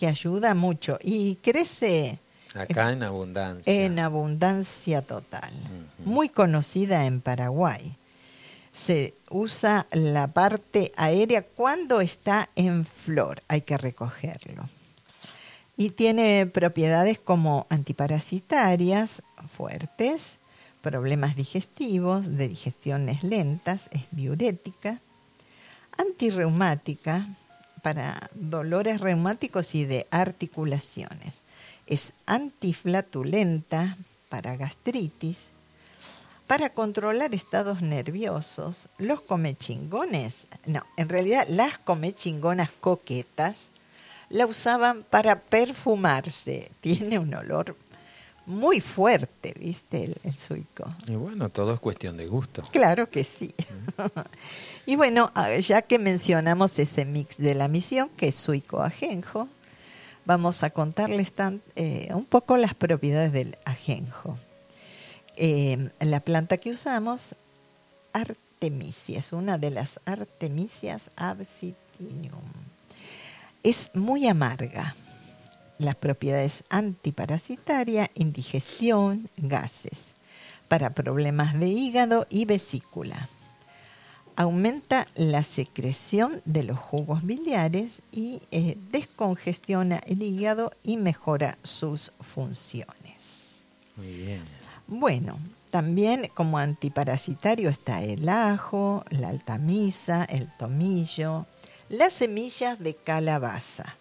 que 0.04 0.08
ayuda 0.10 0.54
mucho 0.54 1.00
y 1.02 1.36
crece 1.36 2.20
acá 2.54 2.92
en 2.92 3.04
abundancia. 3.04 3.86
En 3.86 4.00
abundancia 4.00 5.02
total. 5.02 5.54
Muy 6.00 6.28
conocida 6.28 7.06
en 7.06 7.22
Paraguay. 7.22 7.96
Se 8.74 9.13
usa 9.30 9.88
la 9.94 10.28
parte 10.28 10.92
aérea 10.98 11.44
cuando 11.44 12.02
está 12.02 12.50
en 12.58 12.86
flor, 12.86 13.39
hay 13.48 13.62
que 13.62 13.78
recogerlo. 13.78 14.66
Y 15.78 15.92
tiene 15.92 16.48
propiedades 16.48 17.18
como 17.18 17.66
antiparasitarias 17.70 19.24
fuertes, 19.56 20.36
problemas 20.82 21.38
digestivos, 21.38 22.28
de 22.28 22.50
digestiones 22.50 23.24
lentas, 23.24 23.88
es 23.94 24.02
diurética, 24.12 25.00
antirreumática 25.98 27.26
para 27.84 28.32
dolores 28.34 29.02
reumáticos 29.02 29.76
y 29.76 29.86
de 29.86 30.08
articulaciones, 30.10 31.41
es 31.86 32.13
antiflatulenta 32.26 33.98
para 34.30 34.56
gastritis, 34.56 35.50
para 36.48 36.69
controlar 36.69 37.36
estados 37.36 37.82
nerviosos, 37.82 38.89
los 38.98 39.22
comechingones, 39.22 40.48
no, 40.65 40.84
en 40.98 41.10
realidad 41.10 41.46
las 41.50 41.78
comechingonas 41.78 42.72
coquetas 42.80 43.69
la 44.30 44.46
usaban 44.46 45.04
para 45.04 45.41
perfumarse, 45.41 46.72
tiene 46.82 47.19
un 47.19 47.34
olor 47.36 47.76
muy 48.45 48.82
fuerte, 48.82 49.53
¿viste? 49.58 50.15
El, 50.23 50.34
suico. 50.34 50.93
Y 51.08 51.15
bueno, 51.15 51.49
todo 51.49 51.73
es 51.73 51.79
cuestión 51.79 52.17
de 52.17 52.27
gusto. 52.27 52.63
Claro 52.71 53.10
que 53.10 53.23
sí. 53.23 53.53
y 54.86 54.95
bueno, 54.95 55.32
ya 55.62 55.82
que 55.82 55.99
mencionamos 55.99 56.77
ese 56.79 57.06
mix 57.06 57.38
de 57.38 57.56
la 57.56 57.67
misión, 57.67 58.10
que 58.17 58.27
es 58.27 58.36
suico 58.36 58.82
ajenjo, 58.82 59.47
vamos 60.25 60.63
a 60.63 60.69
contarles 60.69 61.32
tan, 61.34 61.62
eh, 61.75 62.10
un 62.13 62.25
poco 62.25 62.58
las 62.58 62.75
propiedades 62.75 63.32
del 63.32 63.58
ajenjo. 63.65 64.38
Eh, 65.36 65.89
la 65.99 66.19
planta 66.19 66.58
que 66.58 66.71
usamos, 66.71 67.36
Artemisia, 68.12 69.19
es 69.19 69.34
una 69.34 69.58
de 69.58 69.71
las 69.71 69.99
Artemisias 70.06 71.10
absitinium. 71.15 72.43
Es 73.63 73.89
muy 73.93 74.27
amarga 74.27 74.95
las 75.77 75.95
propiedades 75.95 76.63
antiparasitaria, 76.69 78.09
indigestión, 78.15 79.29
gases, 79.38 80.13
para 80.67 80.89
problemas 80.91 81.59
de 81.59 81.67
hígado 81.67 82.27
y 82.29 82.45
vesícula. 82.45 83.27
Aumenta 84.36 85.07
la 85.15 85.43
secreción 85.43 86.41
de 86.45 86.63
los 86.63 86.79
jugos 86.79 87.23
biliares 87.23 88.01
y 88.12 88.41
eh, 88.51 88.77
descongestiona 88.91 89.97
el 90.07 90.23
hígado 90.23 90.71
y 90.81 90.97
mejora 90.97 91.59
sus 91.63 92.12
funciones. 92.19 93.63
Muy 93.95 94.07
bien. 94.07 94.41
Bueno, 94.88 95.38
también 95.69 96.29
como 96.33 96.57
antiparasitario 96.57 97.69
está 97.69 98.03
el 98.03 98.27
ajo, 98.27 99.03
la 99.09 99.29
altamisa, 99.29 100.23
el 100.25 100.51
tomillo, 100.57 101.45
las 101.89 102.13
semillas 102.13 102.79
de 102.79 102.95
calabaza. 102.95 103.95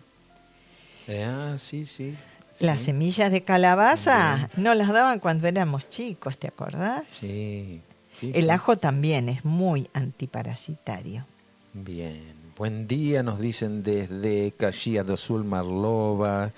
Eh, 1.09 1.25
ah, 1.25 1.55
sí, 1.59 1.87
sí. 1.87 2.15
Las 2.61 2.81
sí. 2.81 2.87
semillas 2.87 3.33
de 3.33 3.43
calabaza 3.43 4.51
no 4.57 4.75
las 4.75 4.89
daban 4.89 5.19
cuando 5.19 5.49
éramos 5.49 5.89
chicos, 5.91 6.39
¿te 6.39 6.49
acordás? 6.49 7.05
Sí. 7.13 7.81
sí, 8.21 8.31
El 8.35 8.45
sí. 8.45 8.51
ajo 8.51 8.77
también 8.77 9.29
es 9.29 9.45
muy 9.45 9.89
antiparasitario. 9.95 11.27
Bien. 11.73 12.35
Buen 12.57 12.87
día, 12.87 13.23
nos 13.23 13.41
dicen 13.41 13.83
desde 13.83 14.53
Caxias 14.53 15.07
do 15.07 15.17
Sul 15.17 15.43
Marlova. 15.45 16.53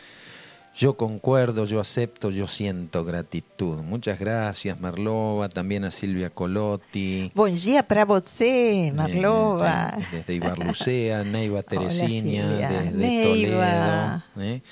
Yo 0.76 0.96
concuerdo, 0.96 1.64
yo 1.66 1.78
acepto, 1.78 2.30
yo 2.30 2.48
siento 2.48 3.04
gratitud. 3.04 3.76
Muchas 3.82 4.18
gracias, 4.18 4.80
Marlova. 4.80 5.48
También 5.48 5.84
a 5.84 5.92
Silvia 5.92 6.30
Colotti. 6.30 7.30
Buen 7.32 7.56
día 7.56 7.86
para 7.86 8.04
você, 8.04 8.92
Marlova. 8.92 9.94
Eh, 9.96 10.04
desde 10.10 10.34
Ibarlucea, 10.34 11.22
Neiva 11.24 11.62
Teresina, 11.62 12.48
desde 12.48 12.90
Neiva. 12.90 14.24
Toledo. 14.34 14.50
¿eh? 14.50 14.62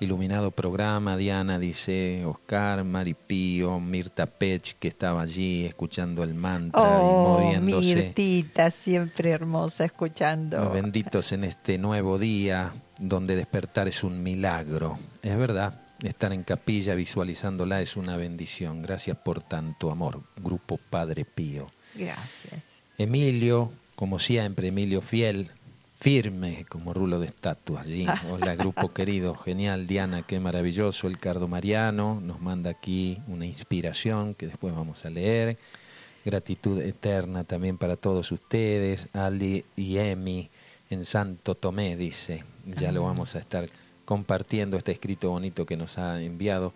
Iluminado 0.00 0.50
programa, 0.50 1.16
Diana 1.16 1.56
dice, 1.60 2.24
Oscar, 2.26 2.82
Maripío, 2.82 3.78
Mirta 3.78 4.26
Pech, 4.26 4.76
que 4.80 4.88
estaba 4.88 5.22
allí 5.22 5.64
escuchando 5.66 6.24
el 6.24 6.34
mantra 6.34 6.82
Oh, 6.82 7.38
y 7.40 7.44
moviéndose. 7.60 7.94
Mirtita, 7.94 8.72
siempre 8.72 9.30
hermosa 9.30 9.84
escuchando. 9.84 10.58
Los 10.60 10.72
benditos 10.74 11.30
en 11.30 11.44
este 11.44 11.78
nuevo 11.78 12.18
día 12.18 12.72
donde 12.98 13.36
despertar 13.36 13.86
es 13.86 14.02
un 14.02 14.20
milagro. 14.20 14.98
Es 15.24 15.38
verdad, 15.38 15.80
estar 16.02 16.34
en 16.34 16.42
capilla 16.42 16.94
visualizándola 16.94 17.80
es 17.80 17.96
una 17.96 18.18
bendición. 18.18 18.82
Gracias 18.82 19.16
por 19.16 19.42
tanto 19.42 19.90
amor. 19.90 20.20
Grupo 20.36 20.76
Padre 20.76 21.24
Pío. 21.24 21.68
Gracias. 21.94 22.82
Emilio, 22.98 23.72
como 23.94 24.18
siempre, 24.18 24.68
Emilio 24.68 25.00
fiel, 25.00 25.48
firme 25.98 26.66
como 26.68 26.92
rulo 26.92 27.20
de 27.20 27.28
estatua 27.28 27.80
allí. 27.80 28.06
Hola, 28.30 28.54
grupo 28.54 28.92
querido, 28.92 29.34
genial, 29.34 29.86
Diana, 29.86 30.24
qué 30.26 30.40
maravilloso. 30.40 31.06
El 31.06 31.18
Cardo 31.18 31.48
Mariano 31.48 32.20
nos 32.20 32.42
manda 32.42 32.68
aquí 32.68 33.22
una 33.26 33.46
inspiración 33.46 34.34
que 34.34 34.44
después 34.46 34.74
vamos 34.74 35.06
a 35.06 35.10
leer. 35.10 35.56
Gratitud 36.22 36.82
eterna 36.82 37.44
también 37.44 37.78
para 37.78 37.96
todos 37.96 38.30
ustedes. 38.30 39.08
Ali 39.14 39.64
y 39.74 39.96
Emi 39.96 40.50
en 40.90 41.06
Santo 41.06 41.54
Tomé, 41.54 41.96
dice. 41.96 42.44
Ya 42.66 42.92
lo 42.92 43.04
vamos 43.04 43.34
a 43.36 43.38
estar 43.38 43.70
compartiendo 44.04 44.76
este 44.76 44.92
escrito 44.92 45.30
bonito 45.30 45.66
que 45.66 45.76
nos 45.76 45.98
ha 45.98 46.22
enviado. 46.22 46.72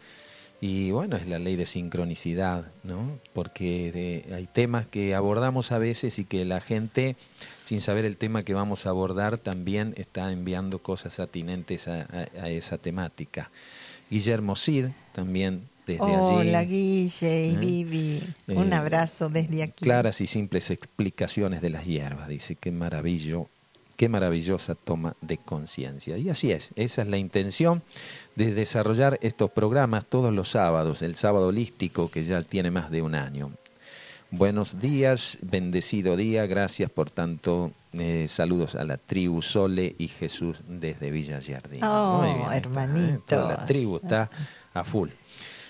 Y 0.61 0.91
bueno, 0.91 1.17
es 1.17 1.29
la 1.29 1.38
ley 1.38 1.55
de 1.55 1.67
sincronicidad, 1.67 2.73
¿no? 2.83 3.19
Porque 3.33 3.93
de- 4.27 4.35
hay 4.35 4.47
temas 4.47 4.87
que 4.87 5.14
abordamos 5.14 5.71
a 5.71 5.79
veces 5.79 6.19
y 6.19 6.25
que 6.25 6.45
la 6.45 6.61
gente, 6.61 7.14
sin 7.62 7.81
saber 7.81 8.05
el 8.05 8.17
tema 8.17 8.43
que 8.43 8.55
vamos 8.55 8.85
a 8.85 8.91
abordar, 8.91 9.38
también 9.38 9.95
está 9.97 10.33
enviando 10.33 10.81
cosas 10.81 11.21
atinentes 11.21 11.87
a, 11.87 12.03
a- 12.03 12.43
a 12.45 12.51
esa 12.51 12.77
temática. 12.77 13.53
Guillermo 14.11 14.57
Cid, 14.57 14.87
también 15.12 15.69
desde 15.87 16.03
Hola, 16.03 16.59
allí. 16.59 16.69
Guille 17.09 17.47
y 17.47 17.55
¿eh? 17.55 17.57
Vivi. 17.59 18.23
Un 18.49 18.73
Eh, 18.73 18.77
abrazo 18.77 19.29
desde 19.29 19.62
aquí. 19.62 19.85
Claras 19.85 20.21
y 20.21 20.27
simples 20.27 20.71
explicaciones 20.73 21.61
de 21.62 21.71
las 21.71 21.87
hierbas, 21.87 22.27
dice, 22.29 22.57
qué 22.57 22.73
maravillo, 22.73 23.49
qué 23.99 24.09
maravillosa 24.09 24.77
toma 24.77 25.17
de 25.21 25.39
conciencia. 25.39 26.17
Y 26.19 26.31
así 26.31 26.53
es, 26.53 26.71
esa 26.77 27.03
es 27.03 27.09
la 27.09 27.19
intención 27.19 27.83
de 28.37 28.55
desarrollar 28.55 29.19
estos 29.23 29.51
programas 29.51 30.07
todos 30.07 30.33
los 30.33 30.51
sábados, 30.51 31.03
el 31.03 31.17
sábado 31.17 31.49
holístico 31.49 32.09
que 32.09 32.25
ya 32.25 32.43
tiene 32.43 32.71
más 32.71 32.93
de 32.93 33.03
un 33.03 33.17
año. 33.17 33.51
Buenos 34.31 34.79
días, 34.79 35.39
bendecido 35.43 36.17
día, 36.17 36.47
gracias 36.47 36.91
por 36.93 37.11
tanto. 37.11 37.73
eh, 37.93 38.27
saludos 38.29 38.77
a 38.77 38.85
la 38.85 38.99
tribu 38.99 39.43
Sole 39.43 39.97
y 39.99 40.07
Jesús 40.07 40.59
desde 40.69 41.11
Villa 41.11 41.41
Giardino. 41.41 41.85
Oh, 41.91 42.23
Muy 42.23 42.35
bien, 42.35 42.49
ahí 42.49 42.59
está, 42.59 42.85
¿eh? 42.85 43.21
Toda 43.27 43.49
la 43.49 43.67
tribu 43.67 43.97
está 43.97 44.31
a 44.75 44.85
full. 44.85 45.09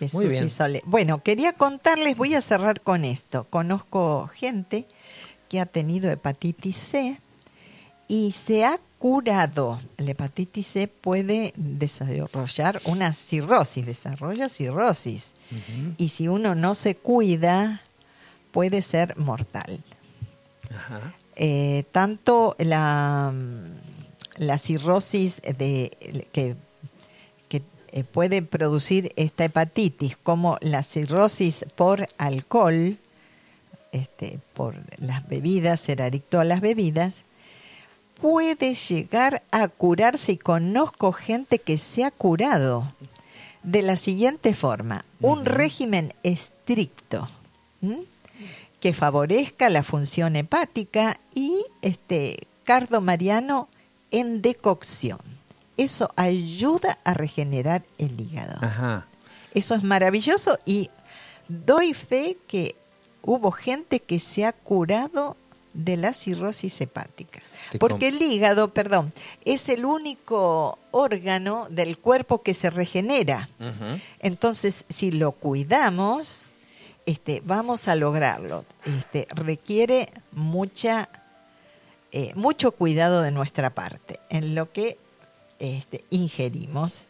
Jesús 0.01 0.21
Muy 0.21 0.29
bien. 0.29 0.45
y 0.45 0.49
Sole. 0.51 0.83
Bueno, 0.85 1.23
quería 1.23 1.55
contarles, 1.55 2.19
voy 2.19 2.35
a 2.35 2.43
cerrar 2.43 2.83
con 2.83 3.07
esto. 3.07 3.45
Conozco 3.45 4.27
gente 4.35 4.87
que 5.49 5.61
ha 5.61 5.67
tenido 5.67 6.11
hepatitis 6.11 6.77
C 6.77 7.21
y 8.09 8.33
se 8.33 8.65
ha 8.65 8.81
curado. 8.99 9.79
La 9.99 10.11
hepatitis 10.11 10.67
C 10.67 10.89
puede 10.89 11.53
desarrollar 11.57 12.81
una 12.85 13.13
cirrosis, 13.13 13.87
desarrolla 13.87 14.49
cirrosis. 14.49 15.35
Y 15.97 16.09
si 16.09 16.29
uno 16.29 16.55
no 16.55 16.75
se 16.75 16.97
cuida, 16.97 17.83
puede 18.51 18.83
ser 18.83 19.17
mortal. 19.17 19.81
Ajá. 20.75 21.15
Eh, 21.37 21.85
tanto 21.93 22.57
la, 22.59 23.33
la 24.37 24.59
cirrosis 24.59 25.41
de, 25.41 26.27
que, 26.33 26.57
que 27.49 27.63
eh, 27.93 28.05
puede 28.05 28.43
producir 28.43 29.13
esta 29.17 29.45
hepatitis 29.45 30.17
como 30.17 30.59
la 30.61 30.83
cirrosis 30.83 31.65
por 31.77 32.09
alcohol, 32.19 32.99
este, 33.93 34.41
por 34.53 34.75
las 34.99 35.29
bebidas, 35.29 35.81
ser 35.81 36.03
adicto 36.03 36.41
a 36.41 36.45
las 36.45 36.61
bebidas, 36.61 37.23
puede 38.21 38.75
llegar 38.75 39.43
a 39.51 39.69
curarse 39.69 40.33
y 40.33 40.37
conozco 40.37 41.13
gente 41.13 41.59
que 41.59 41.79
se 41.79 42.05
ha 42.05 42.11
curado 42.11 42.93
de 43.63 43.83
la 43.83 43.97
siguiente 43.97 44.55
forma, 44.55 45.05
un 45.21 45.45
régimen 45.45 46.15
estricto. 46.23 47.29
¿m? 47.83 47.99
que 48.81 48.93
favorezca 48.93 49.69
la 49.69 49.83
función 49.83 50.37
hepática 50.37 51.19
y 51.35 51.65
este 51.83 52.47
cardo 52.65 53.01
mariano 53.01 53.69
en 54.11 54.41
decocción. 54.43 55.19
Eso 55.77 56.11
ayuda 56.17 56.99
a 57.05 57.15
regenerar 57.15 57.85
el 57.99 58.21
hígado. 58.21 58.59
Ajá. 58.61 59.07
Eso 59.55 59.75
es 59.75 59.85
maravilloso 59.85 60.59
y 60.65 60.91
doy 61.49 61.95
fe 61.95 62.37
que 62.47 62.77
hubo 63.23 63.51
gente 63.51 64.01
que 64.01 64.19
se 64.19 64.45
ha 64.45 64.53
curado 64.53 65.37
de 65.75 65.97
la 65.97 66.13
cirrosis 66.13 66.81
hepática. 66.81 67.41
Porque 67.79 68.09
el 68.09 68.23
hígado, 68.23 68.73
perdón, 68.73 69.13
es 69.45 69.69
el 69.69 69.85
único 69.85 70.79
órgano 70.91 71.67
del 71.71 71.99
cuerpo 71.99 72.43
que 72.43 72.55
se 72.55 72.71
regenera. 72.71 73.49
Entonces, 74.21 74.85
si 74.89 75.11
lo 75.11 75.33
cuidamos, 75.33 76.49
este, 77.07 77.43
vamos 77.45 77.89
a 77.89 77.95
lograrlo. 77.95 78.65
Este, 78.85 79.27
requiere 79.31 80.11
mucha, 80.33 81.09
eh, 82.13 82.33
mucho 82.35 82.73
cuidado 82.73 83.23
de 83.23 83.31
nuestra 83.31 83.71
parte 83.71 84.21
en 84.29 84.55
lo 84.55 84.73
que 84.73 84.99
este, 85.59 86.05
ingerimos, 86.11 87.07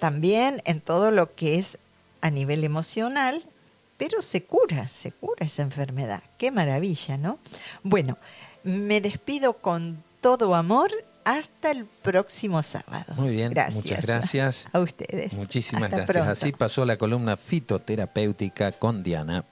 también 0.00 0.62
en 0.64 0.80
todo 0.80 1.10
lo 1.10 1.34
que 1.34 1.56
es 1.56 1.78
a 2.20 2.30
nivel 2.30 2.64
emocional, 2.64 3.44
pero 3.96 4.20
se 4.20 4.42
cura, 4.42 4.88
se 4.88 5.12
cura 5.12 5.46
esa 5.46 5.62
enfermedad. 5.62 6.22
Qué 6.38 6.50
maravilla, 6.50 7.16
¿no? 7.16 7.38
Bueno, 7.82 8.18
me 8.66 9.00
despido 9.00 9.54
con 9.54 10.02
todo 10.20 10.54
amor. 10.54 10.90
Hasta 11.24 11.72
el 11.72 11.86
próximo 11.86 12.62
sábado. 12.62 13.14
Muy 13.16 13.30
bien, 13.30 13.50
gracias. 13.50 13.84
muchas 13.84 14.06
gracias. 14.06 14.64
A 14.72 14.78
ustedes. 14.78 15.32
Muchísimas 15.32 15.84
Hasta 15.84 15.96
gracias. 15.96 16.14
pronto. 16.14 16.30
Así 16.30 16.52
pasó 16.52 16.84
la 16.84 16.96
columna 16.96 17.36
fitoterapéutica 17.36 18.70
con 18.70 19.02
Diana 19.02 19.42